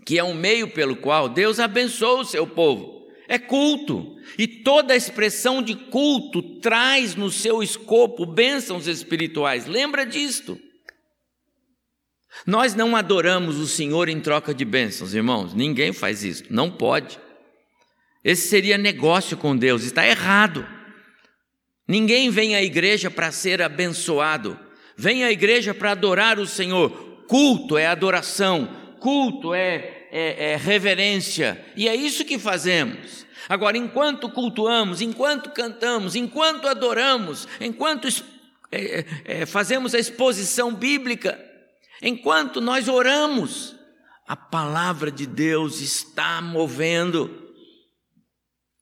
que 0.05 0.19
é 0.19 0.25
um 0.25 0.35
meio 0.35 0.69
pelo 0.69 0.97
qual 0.97 1.29
Deus 1.29 1.61
abençoa 1.61 2.21
o 2.21 2.25
seu 2.25 2.47
povo. 2.47 3.03
É 3.29 3.39
culto. 3.39 4.17
E 4.37 4.47
toda 4.47 4.97
expressão 4.97 5.63
de 5.63 5.75
culto 5.75 6.43
traz 6.61 7.15
no 7.15 7.31
seu 7.31 7.63
escopo 7.63 8.27
bênçãos 8.27 8.87
espirituais. 8.87 9.67
Lembra 9.67 10.05
disto? 10.05 10.59
Nós 12.47 12.75
não 12.75 12.97
adoramos 12.97 13.59
o 13.59 13.67
Senhor 13.67 14.09
em 14.09 14.21
troca 14.21 14.55
de 14.55 14.65
bênçãos, 14.65 15.15
irmãos. 15.15 15.55
Ninguém 15.55 15.93
faz 15.93 16.25
isso. 16.25 16.45
Não 16.51 16.71
pode. 16.71 17.19
Esse 18.25 18.49
seria 18.49 18.79
negócio 18.79 19.37
com 19.37 19.57
Deus. 19.57 19.85
Está 19.85 20.07
errado. 20.07 20.67
Ninguém 21.87 22.31
vem 22.31 22.55
à 22.55 22.63
igreja 22.63 23.11
para 23.11 23.31
ser 23.31 23.61
abençoado. 23.63 24.59
Vem 25.03 25.25
à 25.25 25.33
igreja 25.33 25.75
para 25.75 25.91
adorar 25.91 26.39
o 26.39 26.47
Senhor. 26.47 26.91
Culto 27.27 27.77
é 27.77 27.87
adoração 27.87 28.83
culto 29.03 29.53
é, 29.53 30.07
é, 30.13 30.53
é 30.53 30.57
reverência, 30.57 31.61
e 31.77 31.89
é 31.89 31.95
isso 31.95 32.25
que 32.25 32.39
fazemos. 32.39 33.27
Agora, 33.49 33.77
enquanto 33.77 34.31
cultuamos, 34.31 35.01
enquanto 35.01 35.51
cantamos, 35.51 36.15
enquanto 36.15 36.69
adoramos, 36.69 37.49
enquanto 37.61 38.07
é, 38.71 39.01
é, 39.01 39.07
é, 39.25 39.47
fazemos 39.47 39.93
a 39.93 39.99
exposição 39.99 40.73
bíblica, 40.73 41.37
enquanto 42.01 42.61
nós 42.61 42.87
oramos, 42.87 43.75
a 44.25 44.37
palavra 44.37 45.11
de 45.11 45.27
Deus 45.27 45.81
está 45.81 46.41
movendo 46.41 47.53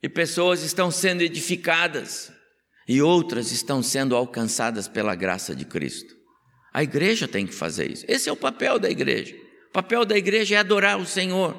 e 0.03 0.09
pessoas 0.09 0.63
estão 0.63 0.91
sendo 0.91 1.23
edificadas 1.23 2.31
e 2.91 3.01
outras 3.01 3.53
estão 3.53 3.85
sendo 3.85 4.17
alcançadas 4.17 4.89
pela 4.89 5.15
graça 5.15 5.55
de 5.55 5.65
Cristo. 5.65 6.13
A 6.75 6.83
igreja 6.83 7.29
tem 7.29 7.47
que 7.47 7.55
fazer 7.55 7.89
isso. 7.89 8.05
Esse 8.09 8.29
é 8.29 8.33
o 8.33 8.37
papel 8.37 8.81
da 8.81 8.91
igreja. 8.91 9.33
O 9.69 9.73
papel 9.73 10.05
da 10.05 10.19
igreja 10.19 10.57
é 10.57 10.59
adorar 10.59 10.99
o 10.99 11.07
Senhor. 11.07 11.57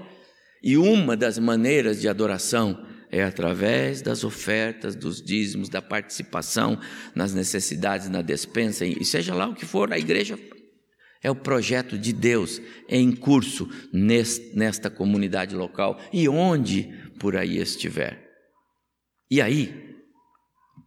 E 0.62 0.76
uma 0.76 1.16
das 1.16 1.40
maneiras 1.40 2.02
de 2.02 2.10
adoração 2.10 2.86
é 3.10 3.24
através 3.24 4.02
das 4.02 4.26
ofertas, 4.26 4.94
dos 4.94 5.22
dízimos, 5.22 5.70
da 5.70 5.82
participação 5.82 6.78
nas 7.16 7.34
necessidades, 7.34 8.10
na 8.10 8.22
despensa, 8.22 8.86
e 8.86 9.06
seja 9.06 9.34
lá 9.34 9.48
o 9.48 9.56
que 9.56 9.66
for, 9.66 9.94
a 9.94 9.98
igreja 9.98 10.38
é 11.24 11.32
o 11.32 11.36
projeto 11.36 11.98
de 11.98 12.12
Deus 12.12 12.62
em 12.90 13.10
curso 13.10 13.70
nesta 14.54 14.90
comunidade 14.90 15.56
local 15.56 15.98
e 16.12 16.28
onde 16.28 16.92
por 17.18 17.38
aí 17.38 17.58
estiver. 17.58 18.30
E 19.30 19.42
aí, 19.42 19.91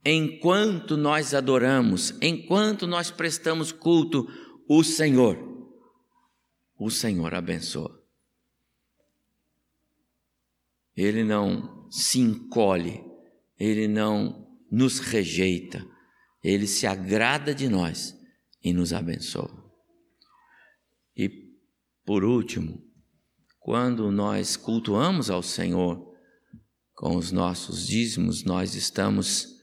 enquanto 0.04 0.96
nós 0.96 1.32
adoramos, 1.34 2.14
enquanto 2.20 2.86
nós 2.86 3.10
prestamos 3.10 3.72
culto, 3.72 4.28
o 4.68 4.84
Senhor, 4.84 5.38
o 6.78 6.90
Senhor 6.90 7.34
abençoa. 7.34 8.02
Ele 10.96 11.24
não 11.24 11.88
se 11.90 12.20
encolhe, 12.20 13.02
ele 13.58 13.88
não 13.88 14.46
nos 14.70 14.98
rejeita, 14.98 15.84
ele 16.42 16.66
se 16.66 16.86
agrada 16.86 17.54
de 17.54 17.68
nós 17.68 18.14
e 18.62 18.72
nos 18.72 18.92
abençoa. 18.92 19.64
E 21.16 21.28
por 22.04 22.24
último, 22.24 22.82
quando 23.58 24.10
nós 24.10 24.56
cultuamos 24.56 25.30
ao 25.30 25.42
Senhor 25.42 26.14
com 26.94 27.16
os 27.16 27.32
nossos 27.32 27.86
dízimos, 27.86 28.44
nós 28.44 28.74
estamos 28.74 29.53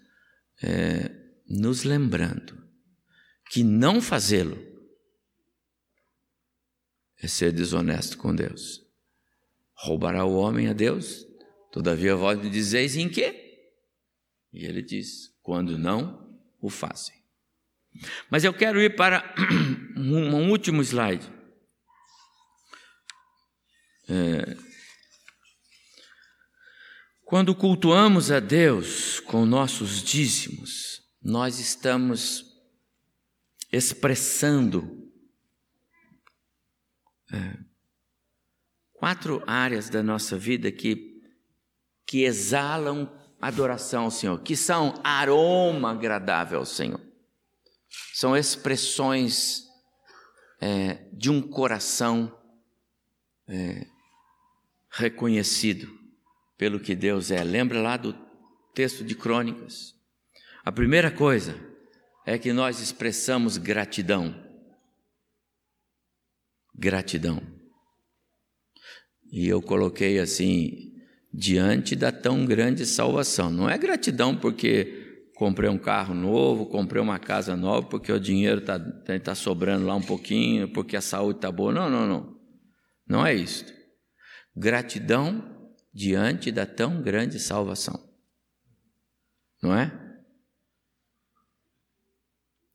é, 0.63 1.09
nos 1.47 1.83
lembrando 1.83 2.61
que 3.49 3.63
não 3.63 4.01
fazê-lo 4.01 4.57
é 7.21 7.27
ser 7.27 7.51
desonesto 7.51 8.17
com 8.17 8.33
Deus. 8.33 8.81
Roubará 9.73 10.25
o 10.25 10.35
homem 10.35 10.67
a 10.67 10.73
Deus? 10.73 11.25
Todavia 11.71 12.15
vós 12.15 12.39
me 12.39 12.49
dizeis 12.49 12.95
em 12.95 13.09
quê? 13.09 13.69
E 14.53 14.65
ele 14.65 14.81
diz: 14.81 15.33
quando 15.41 15.77
não 15.77 16.39
o 16.59 16.69
fazem. 16.69 17.15
Mas 18.29 18.43
eu 18.43 18.53
quero 18.53 18.81
ir 18.81 18.95
para 18.95 19.35
um 19.97 20.49
último 20.49 20.81
slide. 20.81 21.29
É, 24.09 24.70
quando 27.31 27.55
cultuamos 27.55 28.29
a 28.29 28.41
Deus 28.41 29.21
com 29.21 29.45
nossos 29.45 30.03
dízimos, 30.03 31.01
nós 31.23 31.59
estamos 31.59 32.61
expressando 33.71 35.09
é, 37.31 37.57
quatro 38.91 39.41
áreas 39.47 39.89
da 39.89 40.03
nossa 40.03 40.37
vida 40.37 40.69
que 40.73 41.09
que 42.05 42.23
exalam 42.25 43.09
adoração 43.39 44.03
ao 44.03 44.11
Senhor, 44.11 44.41
que 44.41 44.57
são 44.57 44.99
aroma 45.01 45.91
agradável 45.91 46.59
ao 46.59 46.65
Senhor. 46.65 46.99
São 48.13 48.35
expressões 48.35 49.63
é, 50.59 51.07
de 51.13 51.29
um 51.29 51.41
coração 51.41 52.37
é, 53.47 53.87
reconhecido 54.89 56.00
pelo 56.61 56.79
que 56.79 56.93
Deus 56.93 57.31
é. 57.31 57.43
Lembra 57.43 57.81
lá 57.81 57.97
do 57.97 58.15
texto 58.75 59.03
de 59.03 59.15
Crônicas? 59.15 59.95
A 60.63 60.71
primeira 60.71 61.09
coisa 61.09 61.55
é 62.23 62.37
que 62.37 62.53
nós 62.53 62.79
expressamos 62.79 63.57
gratidão. 63.57 64.35
Gratidão. 66.75 67.41
E 69.31 69.47
eu 69.47 69.59
coloquei 69.59 70.19
assim, 70.19 70.93
diante 71.33 71.95
da 71.95 72.11
tão 72.11 72.45
grande 72.45 72.85
salvação. 72.85 73.49
Não 73.49 73.67
é 73.67 73.75
gratidão 73.75 74.37
porque 74.37 75.31
comprei 75.33 75.67
um 75.67 75.79
carro 75.79 76.13
novo, 76.13 76.67
comprei 76.67 77.01
uma 77.01 77.17
casa 77.17 77.55
nova, 77.55 77.87
porque 77.87 78.11
o 78.11 78.19
dinheiro 78.19 78.59
está 78.59 78.79
tá 79.19 79.33
sobrando 79.33 79.87
lá 79.87 79.95
um 79.95 80.03
pouquinho, 80.03 80.71
porque 80.71 80.95
a 80.95 81.01
saúde 81.01 81.39
está 81.39 81.51
boa. 81.51 81.73
Não, 81.73 81.89
não, 81.89 82.07
não. 82.07 82.39
Não 83.07 83.25
é 83.25 83.33
isso. 83.33 83.65
Gratidão 84.55 85.50
diante 85.93 86.51
da 86.51 86.65
tão 86.65 87.01
grande 87.01 87.39
salvação. 87.39 88.09
Não 89.61 89.75
é? 89.75 89.99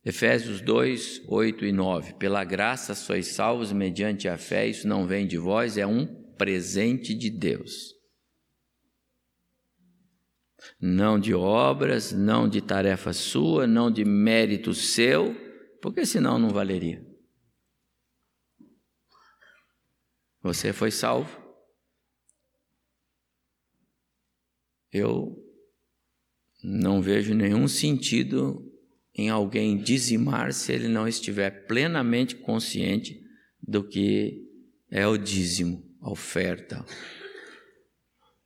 Efésios 0.05 0.61
2, 0.61 1.23
8 1.27 1.65
e 1.65 1.73
9. 1.73 2.15
Pela 2.15 2.45
graça 2.45 2.95
sois 2.95 3.29
salvos 3.29 3.73
mediante 3.73 4.29
a 4.29 4.39
fé, 4.39 4.69
isso 4.69 4.87
não 4.87 5.07
vem 5.07 5.27
de 5.27 5.37
vós, 5.37 5.77
é 5.77 5.87
um 5.87 6.07
presente 6.37 7.15
de 7.15 7.29
Deus 7.29 7.97
não 10.81 11.19
de 11.19 11.35
obras, 11.35 12.13
não 12.13 12.49
de 12.49 12.61
tarefa 12.61 13.13
sua, 13.13 13.67
não 13.67 13.91
de 13.91 14.05
mérito 14.05 14.75
seu, 14.75 15.35
porque 15.81 16.05
senão 16.05 16.39
não 16.39 16.51
valeria. 16.51 17.05
Você 20.43 20.73
foi 20.73 20.91
salvo. 20.91 21.46
Eu 24.93 25.37
não 26.63 27.01
vejo 27.01 27.35
nenhum 27.35 27.69
sentido 27.69 28.73
em 29.15 29.31
alguém 29.31 29.79
dizimar 29.79 30.53
se 30.53 30.73
ele 30.73 30.89
não 30.89 31.09
estiver 31.09 31.67
plenamente 31.67 32.37
consciente 32.37 33.23
do 33.63 33.83
que 33.83 34.45
é 34.91 35.07
o 35.07 35.17
dízimo, 35.17 35.83
a 36.01 36.11
oferta. 36.11 36.85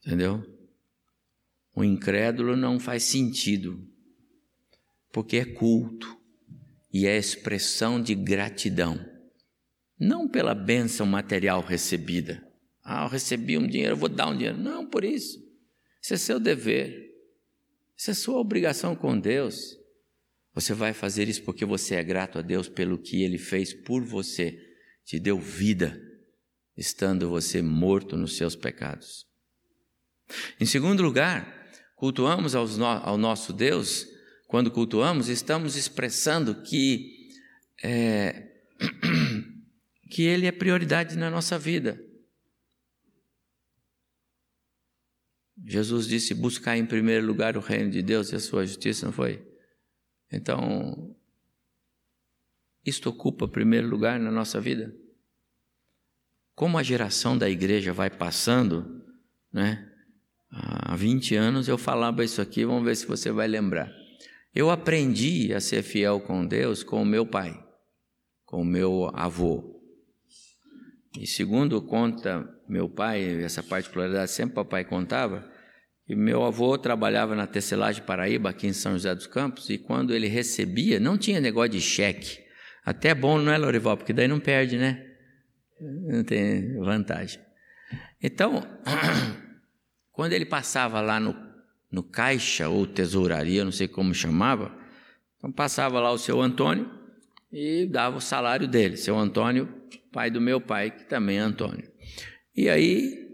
Entendeu? 0.05 0.43
O 1.75 1.85
incrédulo 1.85 2.57
não 2.57 2.79
faz 2.79 3.05
sentido, 3.05 3.87
porque 5.13 5.39
é 5.39 5.45
culto 5.45 6.17
e 6.93 7.07
é 7.07 7.17
expressão 7.17 8.01
de 8.03 8.15
gratidão, 8.15 9.05
não 9.99 10.29
pela 10.29 10.55
bênção 10.55 11.07
material 11.07 11.63
recebida. 11.63 12.47
Ah, 12.83 13.05
eu 13.05 13.09
recebi 13.09 13.59
um 13.59 13.67
dinheiro, 13.67 13.93
eu 13.93 13.97
vou 13.97 14.09
dar 14.09 14.29
um 14.29 14.37
dinheiro. 14.37 14.59
Não 14.59 14.87
por 14.87 15.05
isso. 15.05 15.39
Isso 16.03 16.15
é 16.15 16.17
seu 16.17 16.41
dever. 16.41 17.11
Isso 17.97 18.11
é 18.11 18.15
sua 18.15 18.39
obrigação 18.39 18.97
com 18.97 19.19
Deus. 19.19 19.77
Você 20.55 20.75
vai 20.75 20.93
fazer 20.93 21.29
isso 21.29 21.43
porque 21.43 21.65
você 21.65 21.95
é 21.95 22.03
grato 22.03 22.39
a 22.39 22.43
Deus 22.43 22.69
pelo 22.69 22.99
que 22.99 23.23
Ele 23.23 23.39
fez 23.39 23.73
por 23.73 24.03
você, 24.03 24.59
te 25.05 25.19
deu 25.19 25.39
vida, 25.39 26.01
estando 26.77 27.29
você 27.29 27.63
morto 27.63 28.17
nos 28.17 28.37
seus 28.37 28.57
pecados. 28.57 29.27
Em 30.59 30.67
segundo 30.67 31.03
lugar, 31.03 31.71
cultuamos 31.95 32.55
ao 32.55 33.19
nosso 33.19 33.53
Deus, 33.53 34.07
quando 34.49 34.71
cultuamos, 34.71 35.29
estamos 35.29 35.77
expressando 35.77 36.63
que, 36.63 37.29
é, 37.83 38.49
que 40.11 40.23
Ele 40.23 40.47
é 40.47 40.53
prioridade 40.53 41.17
na 41.17 41.31
nossa 41.31 41.59
vida. 41.59 42.01
Jesus 45.65 46.07
disse: 46.07 46.35
buscar 46.35 46.77
em 46.77 46.87
primeiro 46.87 47.27
lugar 47.27 47.57
o 47.57 47.61
reino 47.61 47.91
de 47.91 48.03
Deus 48.03 48.33
e 48.33 48.37
a 48.37 48.41
sua 48.41 48.67
justiça, 48.67 49.07
não 49.07 49.13
foi? 49.13 49.47
Então, 50.33 51.15
isto 52.85 53.09
ocupa 53.11 53.47
primeiro 53.49 53.89
lugar 53.89 54.19
na 54.19 54.31
nossa 54.31 54.61
vida. 54.61 54.95
Como 56.55 56.79
a 56.79 56.83
geração 56.83 57.37
da 57.37 57.49
igreja 57.49 57.93
vai 57.93 58.11
passando, 58.11 59.05
né? 59.53 59.87
Há 60.51 60.97
20 60.97 61.37
anos 61.37 61.69
eu 61.69 61.79
falava 61.79 62.25
isso 62.25 62.43
aqui, 62.43 62.65
vamos 62.65 62.85
ver 62.85 62.97
se 62.97 63.07
você 63.07 63.31
vai 63.31 63.47
lembrar. 63.47 63.93
Eu 64.53 64.69
aprendi 64.69 65.55
a 65.55 65.61
ser 65.61 65.83
fiel 65.83 66.21
com 66.21 66.45
Deus 66.45 66.83
com 66.83 67.03
o 67.03 67.07
meu 67.07 67.25
pai, 67.25 67.57
com 68.45 68.63
o 68.63 68.65
meu 68.65 69.11
avô. 69.15 69.81
E 71.19 71.27
segundo 71.27 71.81
conta 71.81 72.49
meu 72.71 72.89
pai, 72.89 73.43
essa 73.43 73.63
particularidade 73.63 74.31
sempre 74.31 74.55
papai 74.55 74.85
contava, 74.85 75.49
que 76.07 76.15
meu 76.15 76.45
avô 76.45 76.79
trabalhava 76.79 77.35
na 77.35 77.47
tecelagem 77.47 78.03
Paraíba, 78.03 78.51
aqui 78.51 78.67
em 78.67 78.73
São 78.73 78.93
José 78.93 79.15
dos 79.15 79.27
Campos, 79.27 79.69
e 79.71 79.79
quando 79.79 80.15
ele 80.15 80.29
recebia, 80.29 80.99
não 80.99 81.19
tinha 81.19 81.41
negócio 81.41 81.71
de 81.71 81.81
cheque. 81.81 82.39
Até 82.85 83.15
bom, 83.15 83.39
não 83.39 83.53
é, 83.53 83.59
Lorival? 83.59 83.97
Porque 83.97 84.13
daí 84.13 84.27
não 84.27 84.41
perde, 84.41 84.79
né? 84.79 85.05
Não 85.81 86.25
tem 86.25 86.79
vantagem. 86.79 87.41
Então, 88.23 88.63
Quando 90.21 90.35
ele 90.35 90.45
passava 90.45 91.01
lá 91.01 91.19
no, 91.19 91.35
no 91.91 92.03
caixa 92.03 92.69
ou 92.69 92.87
tesouraria, 92.87 93.65
não 93.65 93.73
sei 93.73 93.89
como 93.89 94.13
chamava, 94.13 94.71
então 95.39 95.51
passava 95.51 95.99
lá 95.99 96.11
o 96.11 96.19
seu 96.19 96.43
Antônio 96.43 96.91
e 97.51 97.87
dava 97.87 98.19
o 98.19 98.21
salário 98.21 98.69
dele. 98.69 98.99
Seu 98.99 99.17
Antônio, 99.17 99.67
pai 100.13 100.31
do 100.31 100.39
meu 100.39 100.61
pai, 100.61 100.91
que 100.91 101.05
também 101.05 101.39
é 101.39 101.41
Antônio. 101.41 101.91
E 102.55 102.69
aí, 102.69 103.29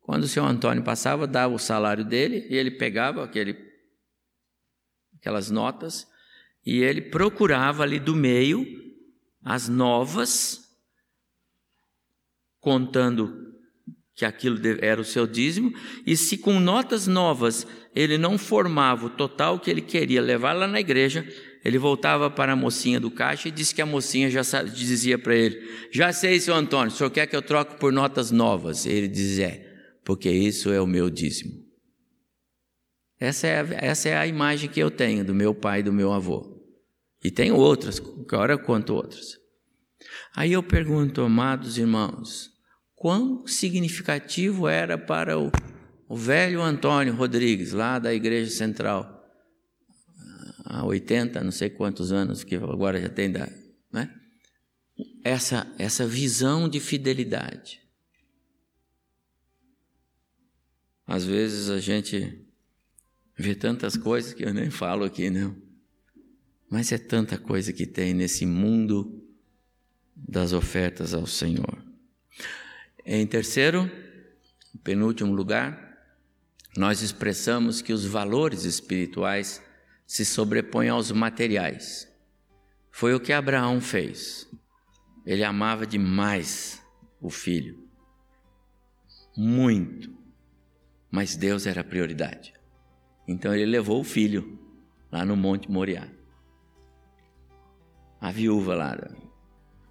quando 0.00 0.24
o 0.24 0.28
seu 0.28 0.44
Antônio 0.44 0.82
passava, 0.82 1.26
dava 1.26 1.54
o 1.54 1.58
salário 1.58 2.04
dele 2.04 2.46
e 2.48 2.56
ele 2.56 2.72
pegava 2.72 3.24
aquele, 3.24 3.56
aquelas 5.16 5.50
notas 5.50 6.06
e 6.64 6.82
ele 6.82 7.02
procurava 7.02 7.82
ali 7.82 7.98
do 7.98 8.14
meio 8.14 8.66
as 9.42 9.68
novas, 9.68 10.60
contando 12.60 13.48
que 14.14 14.24
aquilo 14.24 14.58
era 14.82 15.00
o 15.00 15.04
seu 15.04 15.26
dízimo, 15.26 15.72
e 16.04 16.16
se 16.16 16.36
com 16.36 16.58
notas 16.58 17.06
novas 17.06 17.66
ele 17.94 18.18
não 18.18 18.36
formava 18.36 19.06
o 19.06 19.10
total 19.10 19.60
que 19.60 19.70
ele 19.70 19.80
queria 19.80 20.20
levar 20.20 20.52
lá 20.52 20.66
na 20.66 20.80
igreja, 20.80 21.26
ele 21.64 21.78
voltava 21.78 22.30
para 22.30 22.52
a 22.52 22.56
mocinha 22.56 23.00
do 23.00 23.10
caixa 23.10 23.48
e 23.48 23.50
disse 23.50 23.74
que 23.74 23.82
a 23.82 23.86
mocinha 23.86 24.30
já 24.30 24.42
dizia 24.62 25.18
para 25.18 25.34
ele: 25.34 25.60
Já 25.90 26.12
sei, 26.12 26.38
seu 26.40 26.54
Antônio, 26.54 26.92
o 26.92 26.96
senhor 26.96 27.10
quer 27.10 27.26
que 27.26 27.36
eu 27.36 27.42
troque 27.42 27.78
por 27.78 27.92
notas 27.92 28.30
novas? 28.30 28.86
Ele 28.86 29.08
dizia: 29.08 29.46
É, 29.46 29.76
porque 30.04 30.30
isso 30.30 30.70
é 30.70 30.80
o 30.80 30.86
meu 30.86 31.10
dízimo. 31.10 31.52
Essa 33.20 33.48
é, 33.48 33.60
a, 33.60 33.66
essa 33.84 34.08
é 34.08 34.16
a 34.16 34.26
imagem 34.26 34.70
que 34.70 34.80
eu 34.80 34.90
tenho 34.90 35.24
do 35.24 35.34
meu 35.34 35.54
pai 35.54 35.80
e 35.80 35.82
do 35.82 35.92
meu 35.92 36.12
avô. 36.12 36.56
E 37.22 37.30
tenho 37.30 37.56
outras, 37.56 38.00
agora 38.00 38.56
quanto 38.56 38.94
outras. 38.94 39.36
Aí 40.36 40.52
eu 40.52 40.62
pergunto, 40.62 41.22
amados 41.22 41.78
irmãos, 41.78 42.50
quão 42.94 43.44
significativo 43.44 44.68
era 44.68 44.96
para 44.96 45.36
o, 45.36 45.50
o 46.08 46.14
velho 46.14 46.62
Antônio 46.62 47.12
Rodrigues, 47.12 47.72
lá 47.72 47.98
da 47.98 48.14
Igreja 48.14 48.50
Central, 48.52 49.17
há 50.78 50.84
80, 50.84 51.42
não 51.42 51.50
sei 51.50 51.68
quantos 51.68 52.12
anos, 52.12 52.44
que 52.44 52.54
agora 52.54 53.00
já 53.00 53.08
tem, 53.08 53.30
da, 53.30 53.48
né? 53.92 54.14
essa, 55.24 55.66
essa 55.78 56.06
visão 56.06 56.68
de 56.68 56.78
fidelidade. 56.78 57.80
Às 61.06 61.24
vezes 61.24 61.68
a 61.70 61.80
gente 61.80 62.46
vê 63.36 63.54
tantas 63.54 63.96
coisas 63.96 64.32
que 64.34 64.44
eu 64.44 64.52
nem 64.52 64.70
falo 64.70 65.04
aqui, 65.04 65.30
não. 65.30 65.56
Mas 66.70 66.92
é 66.92 66.98
tanta 66.98 67.38
coisa 67.38 67.72
que 67.72 67.86
tem 67.86 68.12
nesse 68.12 68.44
mundo 68.44 69.24
das 70.14 70.52
ofertas 70.52 71.14
ao 71.14 71.26
Senhor. 71.26 71.82
Em 73.04 73.26
terceiro, 73.26 73.90
penúltimo 74.84 75.32
lugar, 75.32 75.88
nós 76.76 77.00
expressamos 77.00 77.80
que 77.80 77.92
os 77.92 78.04
valores 78.04 78.64
espirituais 78.64 79.62
se 80.08 80.24
sobrepõem 80.24 80.88
aos 80.88 81.12
materiais. 81.12 82.10
Foi 82.90 83.14
o 83.14 83.20
que 83.20 83.30
Abraão 83.30 83.78
fez. 83.78 84.50
Ele 85.26 85.44
amava 85.44 85.86
demais 85.86 86.82
o 87.20 87.28
filho. 87.28 87.86
Muito. 89.36 90.10
Mas 91.10 91.36
Deus 91.36 91.66
era 91.66 91.82
a 91.82 91.84
prioridade. 91.84 92.54
Então 93.28 93.54
ele 93.54 93.66
levou 93.66 94.00
o 94.00 94.04
filho 94.04 94.58
lá 95.12 95.26
no 95.26 95.36
Monte 95.36 95.70
Moriá. 95.70 96.08
A 98.18 98.32
viúva 98.32 98.74
lá, 98.74 98.96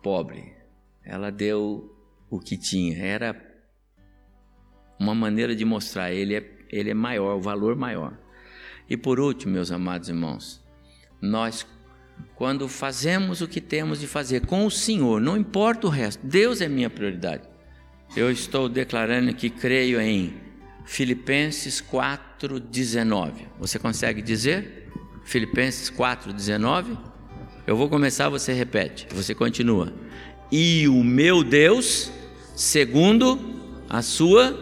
pobre, 0.02 0.56
ela 1.04 1.32
deu 1.32 1.96
o 2.28 2.40
que 2.40 2.58
tinha. 2.58 2.98
Era 2.98 3.40
uma 5.00 5.14
maneira 5.14 5.56
de 5.56 5.64
mostrar 5.64 6.12
ele 6.12 6.36
é, 6.36 6.66
ele 6.70 6.90
é 6.90 6.96
maior, 6.96 7.38
o 7.38 7.42
valor 7.42 7.76
maior. 7.76 8.27
E 8.90 8.96
por 8.96 9.20
último, 9.20 9.54
meus 9.54 9.72
amados 9.72 10.10
irmãos, 10.10 10.62
nós 11.22 11.66
quando 12.36 12.68
fazemos 12.68 13.42
o 13.42 13.48
que 13.48 13.60
temos 13.60 14.00
de 14.00 14.08
fazer 14.08 14.46
com 14.46 14.66
o 14.66 14.72
Senhor, 14.72 15.20
não 15.20 15.36
importa 15.38 15.88
o 15.88 15.90
resto, 15.90 16.26
Deus 16.26 16.62
é 16.62 16.68
minha 16.68 16.90
prioridade. 16.90 17.44
Eu 18.16 18.32
estou 18.32 18.70
declarando 18.70 19.34
que 19.34 19.50
creio 19.50 20.00
em 20.00 20.34
Filipenses 20.86 21.82
4:19. 21.82 23.48
Você 23.60 23.78
consegue 23.78 24.22
dizer? 24.22 24.90
Filipenses 25.24 25.90
4:19? 25.90 26.98
Eu 27.66 27.76
vou 27.76 27.90
começar, 27.90 28.30
você 28.30 28.54
repete. 28.54 29.08
Você 29.14 29.36
continua. 29.36 29.92
E 30.52 30.88
o 30.88 31.04
meu 31.04 31.44
Deus, 31.44 32.12
segundo 32.56 33.38
a 33.90 34.02
sua 34.02 34.56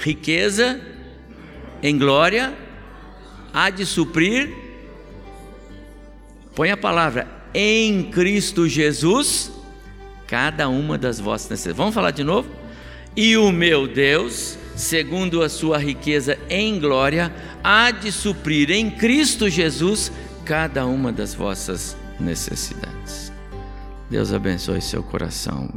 riqueza 0.00 0.80
em 1.82 1.98
glória, 1.98 2.56
há 3.56 3.70
de 3.70 3.86
suprir 3.86 4.54
Põe 6.54 6.70
a 6.70 6.76
palavra 6.76 7.26
em 7.52 8.04
Cristo 8.04 8.68
Jesus 8.68 9.50
cada 10.26 10.68
uma 10.68 10.96
das 10.96 11.20
vossas 11.20 11.50
necessidades. 11.50 11.76
Vamos 11.76 11.94
falar 11.94 12.10
de 12.10 12.24
novo? 12.24 12.48
E 13.14 13.36
o 13.36 13.52
meu 13.52 13.86
Deus 13.86 14.58
segundo 14.76 15.42
a 15.42 15.48
sua 15.48 15.78
riqueza 15.78 16.38
em 16.50 16.78
glória, 16.78 17.34
há 17.64 17.90
de 17.90 18.12
suprir 18.12 18.70
em 18.70 18.90
Cristo 18.90 19.48
Jesus 19.48 20.12
cada 20.44 20.86
uma 20.86 21.10
das 21.10 21.34
vossas 21.34 21.96
necessidades. 22.20 23.32
Deus 24.10 24.32
abençoe 24.32 24.80
seu 24.80 25.02
coração. 25.02 25.72